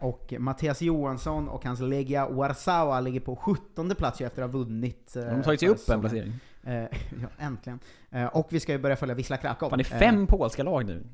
[0.00, 5.10] Och Mattias Johansson och hans Legia Warsawa ligger på 17 plats efter att ha vunnit.
[5.14, 6.32] De har tagit sig upp en placering.
[6.66, 6.74] Eh,
[7.22, 7.78] ja, äntligen.
[8.10, 9.70] Eh, och vi ska ju börja följa Wisla Krakow.
[9.70, 11.04] Fan, det är Eh, fem polska lag nu.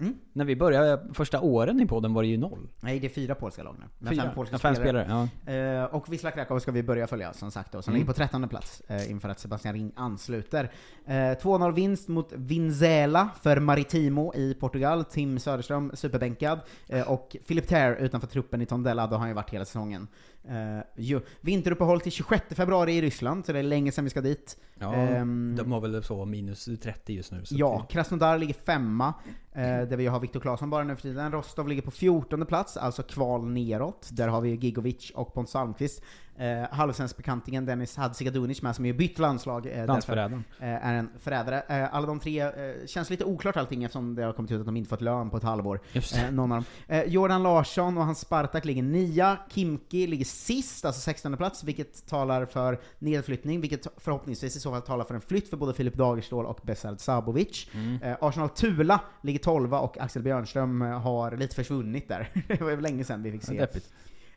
[0.00, 0.14] Mm.
[0.32, 2.68] När vi började första åren i podden var det ju noll.
[2.80, 3.84] Nej, det är fyra polska lag nu.
[3.98, 4.22] Med Fyra?
[4.22, 7.72] fem polska Ja, fem spelare, Eh, och Wisla Krakow ska vi börja följa, som sagt
[7.72, 7.98] då, som Mm.
[8.00, 10.70] ligger på 13 plats inför att Sebastian Ring ansluter.
[11.06, 15.04] Eh, 2-0 vinst mot Vinzela för Maritimo i Portugal.
[15.04, 16.60] Tim Söderström superbänkad.
[17.06, 20.08] Och Philip Ter utanför truppen i Tondela, då har han ju varit hela säsongen.
[20.48, 21.20] Eh, ju.
[21.40, 24.56] Vinteruppehåll till 26 februari i Ryssland, så det är länge sedan vi ska dit.
[24.78, 27.42] Ja, Ehm, de har väl så minus 30 just nu.
[27.50, 29.14] Ja, Krasnodar ligger femma,
[29.52, 31.32] eh, där vi har Viktor Claesson bara nu för tiden.
[31.32, 34.08] Rostov ligger på 14 plats, alltså kval neråt.
[34.12, 36.02] Där har vi Gigovic och Pontus Almqvist.
[36.38, 39.66] Eh, Halvsvensk-bekantingen Dennis Hadzikadunic med, som är bytt landslag.
[39.66, 40.44] Eh, Landsförrädaren.
[40.60, 41.62] eh, är en förrädare.
[41.68, 42.50] Eh, alla de tre, eh,
[42.86, 45.36] känns lite oklart allting eftersom det har kommit ut att de inte fått lön på
[45.36, 45.80] ett halvår.
[45.94, 46.64] Eh, någon av dem.
[46.88, 52.06] Eh, Jordan Larsson och hans Spartak ligger nia, Kimki ligger sist, alltså 16 plats, vilket
[52.06, 55.94] talar för nedflyttning, vilket förhoppningsvis i så fall talar för en flytt för både Filip
[55.94, 57.66] Dagerstål och Besard Sabovic.
[57.74, 58.02] Mm.
[58.02, 62.28] Eh, Arsenal Tula ligger 12 och Axel Björnström eh, har lite försvunnit där.
[62.48, 63.90] det var ju länge sedan vi fick se deppigt.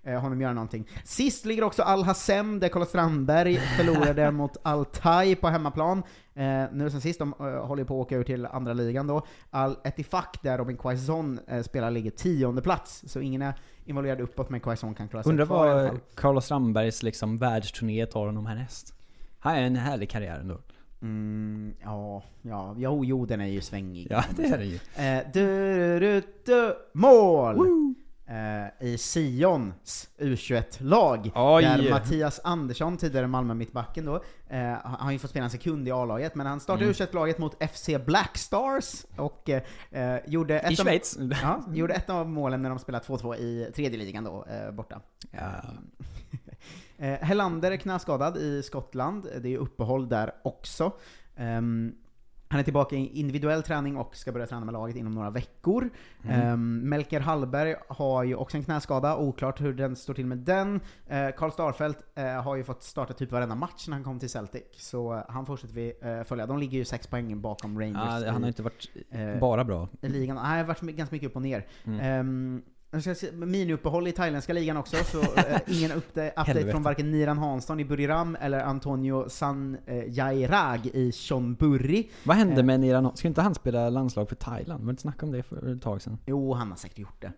[0.03, 0.87] Eh, honom göra någonting.
[1.03, 6.03] Sist ligger också Al Hassem, där Karl Strandberg förlorade mot Altai på hemmaplan.
[6.33, 9.25] Eh, nu sen sist, de eh, håller på att åka ur till andra ligan då.
[9.49, 13.53] Al Etifak, där Robin Quaison eh, spelar, ligger tionde plats så ingen är
[13.85, 15.99] involverad uppåt, men Quaison kan klara sig Undrar kvar vad.
[16.15, 18.93] Carlos Strandbergs liksom världsturné tar honom härnäst.
[19.39, 20.57] Han är en härlig karriär ändå.
[21.01, 24.07] Mm, ja, ja, jo, jo, den är ju svängig.
[24.09, 24.75] Ja, det är det ju.
[24.95, 27.55] Eh, du, du, du, mål!
[27.55, 28.02] Eh,
[28.79, 31.63] I Sions U21-lag, Oj.
[31.63, 35.91] där Mattias Andersson, tidigare Malmö mittbacken då, eh, har ju fått spela en sekund i
[35.91, 36.93] A-laget, men han startade Mm.
[36.93, 41.17] U21-laget mot FC Black Stars och eh, eh, gjorde, ett I Schweiz.
[41.17, 44.71] Av, ja, gjorde ett av målen när de spelade 2-2 i tredje ligan då, eh,
[44.71, 45.01] borta.
[45.31, 45.39] Ja.
[46.97, 50.91] Eh, Helander är knäskadad i Skottland, det är uppehåll där också.
[51.35, 51.95] Ehm,
[52.53, 55.89] han är tillbaka i individuell träning och ska börja träna med laget inom några veckor.
[56.23, 56.53] Mm.
[56.53, 60.75] Um, Melker Hallberg har ju också en knäskada, oklart hur den står till med den.
[60.75, 64.29] Uh, Karl Starfelt eh, har ju fått starta typ varenda match när han kom till
[64.29, 66.45] Celtic, så eh, han fortsätter vi uh, följa.
[66.45, 69.63] De ligger ju sex poäng bakom Rangers Ja, han har i, inte varit eh, bara
[69.63, 69.89] bra.
[70.01, 70.35] ligan.
[70.35, 71.67] Det har varit ganska mycket upp och ner.
[71.83, 72.61] Mm.
[72.61, 72.72] Se,
[73.33, 78.37] miniuppehåll i thailändska ligan också, så eh, ingen update, från varken Niran Hansson i Buriram
[78.41, 82.09] eller Antonio Sanjairag i Chonburi.
[82.23, 83.17] Vad hände Eh, med Niran?
[83.17, 84.83] Ska inte han spela landslag för Thailand?
[84.83, 86.17] Var inte snack om det för ett tag sedan?
[86.25, 87.31] Jo, han har säkert gjort det.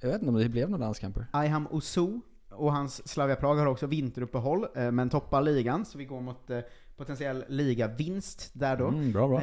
[0.00, 1.26] Jag vet inte om det blev några landskamper.
[1.32, 2.20] Ayham Osu
[2.50, 6.50] och hans Slavia Prag har också vinteruppehåll, eh, men toppar ligan, så vi går mot
[6.50, 6.58] eh,
[6.96, 8.88] potentiell ligavinst där då.
[8.88, 9.42] Mm, bra, bra.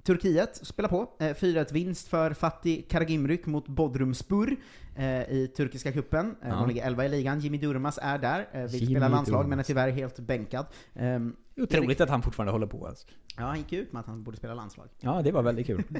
[0.00, 1.08] Eh, Turkiet spelar på.
[1.20, 4.56] Eh, 4-1 vinst för Fatih Karagümrük mot Bodrumspor
[4.96, 6.36] eh, i turkiska cupen.
[6.42, 6.54] Eh, Ja.
[6.54, 7.40] De ligger 11 i ligan.
[7.40, 10.66] Jimmy Durmaz är där, eh, vill Jimmy spela landslag men är tyvärr helt bänkad.
[10.94, 11.18] Eh,
[11.56, 13.06] Otroligt att han fortfarande håller på alltså.
[13.36, 14.88] Ja, han gick ut med att han borde spela landslag.
[15.00, 15.84] Ja, det var väldigt kul.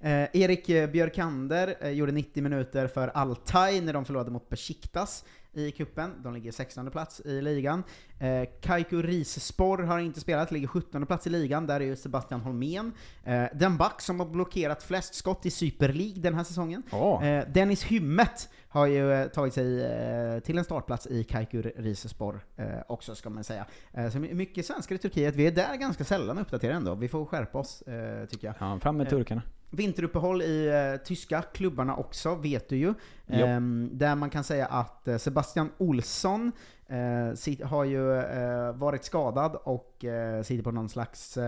[0.00, 5.24] Eh, Erik eh, Björkander eh, gjorde 90 minuter för Altai när de förlorade mot Besiktas
[5.54, 6.10] i kuppen.
[6.22, 7.82] De ligger 16 plats i ligan.
[8.18, 11.66] Eh, Kaiku Risspor har inte spelat, ligger 17 plats i ligan.
[11.66, 12.92] Där är ju Sebastian Holmén.
[13.24, 16.82] Eh, den back som har blockerat flest skott i Super League den här säsongen.
[16.90, 17.24] Ja.
[17.24, 22.40] Eh, Dennis Hymmet har ju eh, tagit sig eh, till en startplats i Kaiku Risspor
[22.56, 23.66] eh, också, ska man säga.
[24.12, 25.36] Så my- mycket svenskar i Turkiet.
[25.36, 26.94] Vi är där ganska sällan uppdaterade ändå.
[26.94, 27.82] Vi får skärpa oss,
[28.30, 28.54] tycker jag.
[28.58, 29.42] Ja, fram med turkarna.
[29.76, 32.94] Vinteruppehåll i eh, tyska klubbarna också, vet du ju.
[33.28, 36.52] Ehm, där man kan säga att eh, Sebastian Olsson
[36.86, 41.38] eh, sit, har ju eh, varit skadad och eh, sitter på någon slags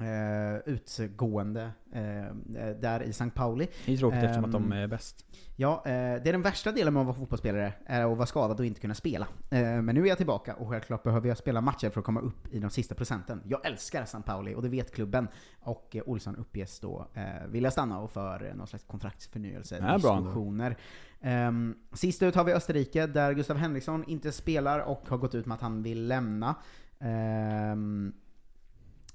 [0.00, 2.32] eh, eh, utgående eh, eh,
[2.80, 3.30] där i St.
[3.34, 3.68] Pauli.
[3.86, 5.26] Det är tråkigt eftersom att de Ehm, är bäst.
[5.56, 8.60] Ja, eh, det är den värsta delen med att vara fotbollsspelare, är att vara skadad
[8.60, 9.26] och inte kunna spela.
[9.50, 12.20] Eh, men nu är jag tillbaka och självklart behöver jag spela matcher för att komma
[12.20, 13.42] upp i de sista procenten.
[13.44, 14.22] Jag älskar St.
[14.26, 15.28] Pauli och det vet klubben.
[15.60, 20.76] Och eh, Olsson uppges då eh, vilja stanna och för eh, någon slags kontraktsförnyelse, diskussioner.
[21.22, 25.46] Um, sist ut har vi Österrike, där Gustav Henriksson inte spelar och har gått ut
[25.46, 26.54] med att han vill lämna.
[27.00, 28.12] Ehm,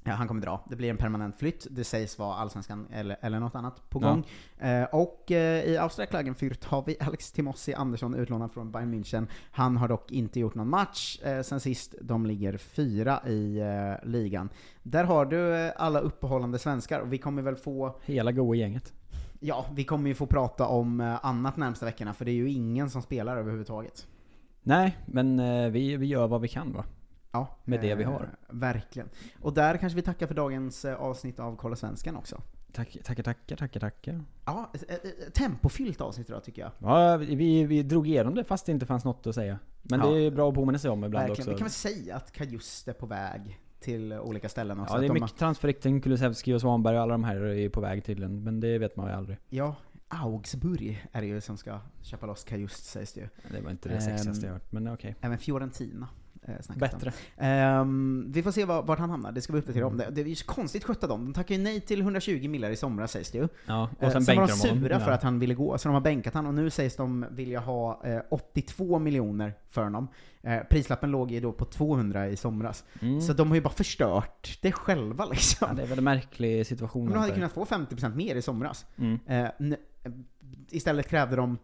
[0.08, 0.66] Ja, han kommer dra.
[0.70, 1.68] Det blir en permanent flytt.
[1.72, 4.10] Det sägs vara Allsvenskan eller, eller något annat på Ja.
[4.10, 4.26] gång.
[4.70, 9.28] Eh, och eh, i Austria Klagenfurt har vi Alex Timossi Andersson utlånad från Bayern München.
[9.52, 11.96] Han har dock inte gjort någon match eh, sen sist.
[12.02, 14.50] De ligger fyra i eh, ligan.
[14.84, 18.94] Där har du eh, alla uppehållande svenskar och vi kommer väl få Hela goa gänget.
[19.40, 22.50] Ja, vi kommer ju få prata om eh, annat närmsta veckorna för det är ju
[22.52, 24.08] ingen som spelar överhuvudtaget.
[24.64, 25.38] Nej, men
[25.72, 26.84] vi, vi gör vad vi kan va?
[27.36, 28.30] Ja, Med det vi eh, har.
[28.50, 29.10] Verkligen.
[29.42, 32.42] Och där kanske vi tackar för dagens eh, avsnitt av Kolla Svenskan också.
[32.74, 34.24] Tack, tackar, tackar, tackar, tackar.
[34.46, 36.72] Ja, ett tempofyllt avsnitt idag tycker jag.
[36.80, 39.60] Ja, vi, vi drog igenom det fast det inte fanns något att säga.
[39.82, 40.08] Men Ja.
[40.08, 41.46] det är bra att påminna sig om ibland Verkligen.
[41.46, 41.58] Vi också.
[41.58, 44.94] kan väl säga att Kajust är på väg till olika ställen också.
[44.94, 47.82] Ja, det är de mycket transferrykten, Kulusevski och Svanberg och alla de här är på
[47.82, 49.38] väg till en, men det vet man ju aldrig.
[49.50, 49.76] Ja,
[50.08, 53.28] Augsburg är det ju som ska köpa loss Kajust sägs det ju.
[53.52, 55.16] Det var inte det sexigaste jag hört, men okej.
[55.22, 56.08] Även Fiorentina.
[56.48, 57.00] Eh, snackas det om.
[57.00, 57.12] Bättre.
[57.38, 59.98] Ehm, vi får se var, vart han hamnar, det ska vi uppdatera om.
[59.98, 61.26] Det, det är ju konstigt skötta dem.
[61.26, 63.48] De tackade ju nej till 120 millar i somras sägs det ju.
[63.66, 65.94] Ja, och Eh, sen sen var de sura för att han ville gå, så de
[65.94, 70.08] har bänkat han och nu sägs de vilja ha eh, 82 miljoner för honom.
[70.42, 72.84] Eh, prislappen låg ju då på 200 i somras.
[73.02, 73.22] Mm.
[73.22, 75.68] Så de har ju bara förstört det själva liksom.
[75.70, 77.04] Ja, det är väl en märklig situation.
[77.04, 78.86] Men de hade kunnat få 50% mer i somras.
[78.98, 79.20] Mm.
[79.28, 79.78] Eh,
[80.70, 81.58] istället krävde de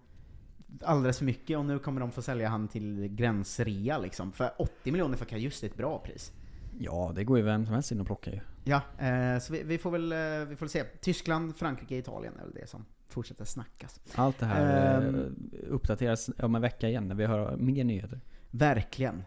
[0.82, 4.32] alldeles för mycket och nu kommer de få sälja han till gränsrea liksom.
[4.32, 6.32] För 80 miljoner för Kajust är ett bra pris.
[6.80, 8.40] Ja, det går ju vem som helst in och plocka ju.
[8.64, 10.84] Ja, eh, så vi, vi, får väl, eh, vi får väl se.
[10.84, 14.00] Tyskland, Frankrike, Italien är väl det som fortsätter snackas.
[14.16, 18.22] Allt det här eh, uppdateras om en vecka igen när vi har mer nyheter.
[18.52, 19.24] Verkligen.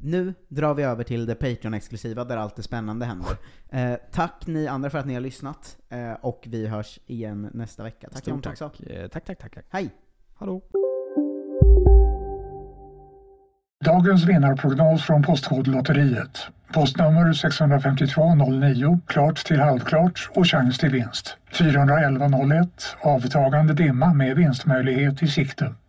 [0.00, 3.36] Nu drar vi över till det Patreon-exklusiva där allt det spännande händer.
[3.70, 7.82] Eh, tack ni andra för att ni har lyssnat, eh, och vi hörs igen nästa
[7.82, 8.08] vecka.
[8.08, 8.80] Tack Stort John tack.
[8.80, 9.64] Eh, tack, tack, tack, tack.
[9.70, 9.90] Hej!
[10.40, 10.62] Hallå!
[13.84, 16.38] Dagens vinnarprognos från Postkodlotteriet.
[16.72, 21.36] Postnummer 65209, klart till halvklart och chans till vinst.
[21.52, 22.68] 41101,
[23.00, 25.74] avtagande dimma med vinstmöjlighet i sikte.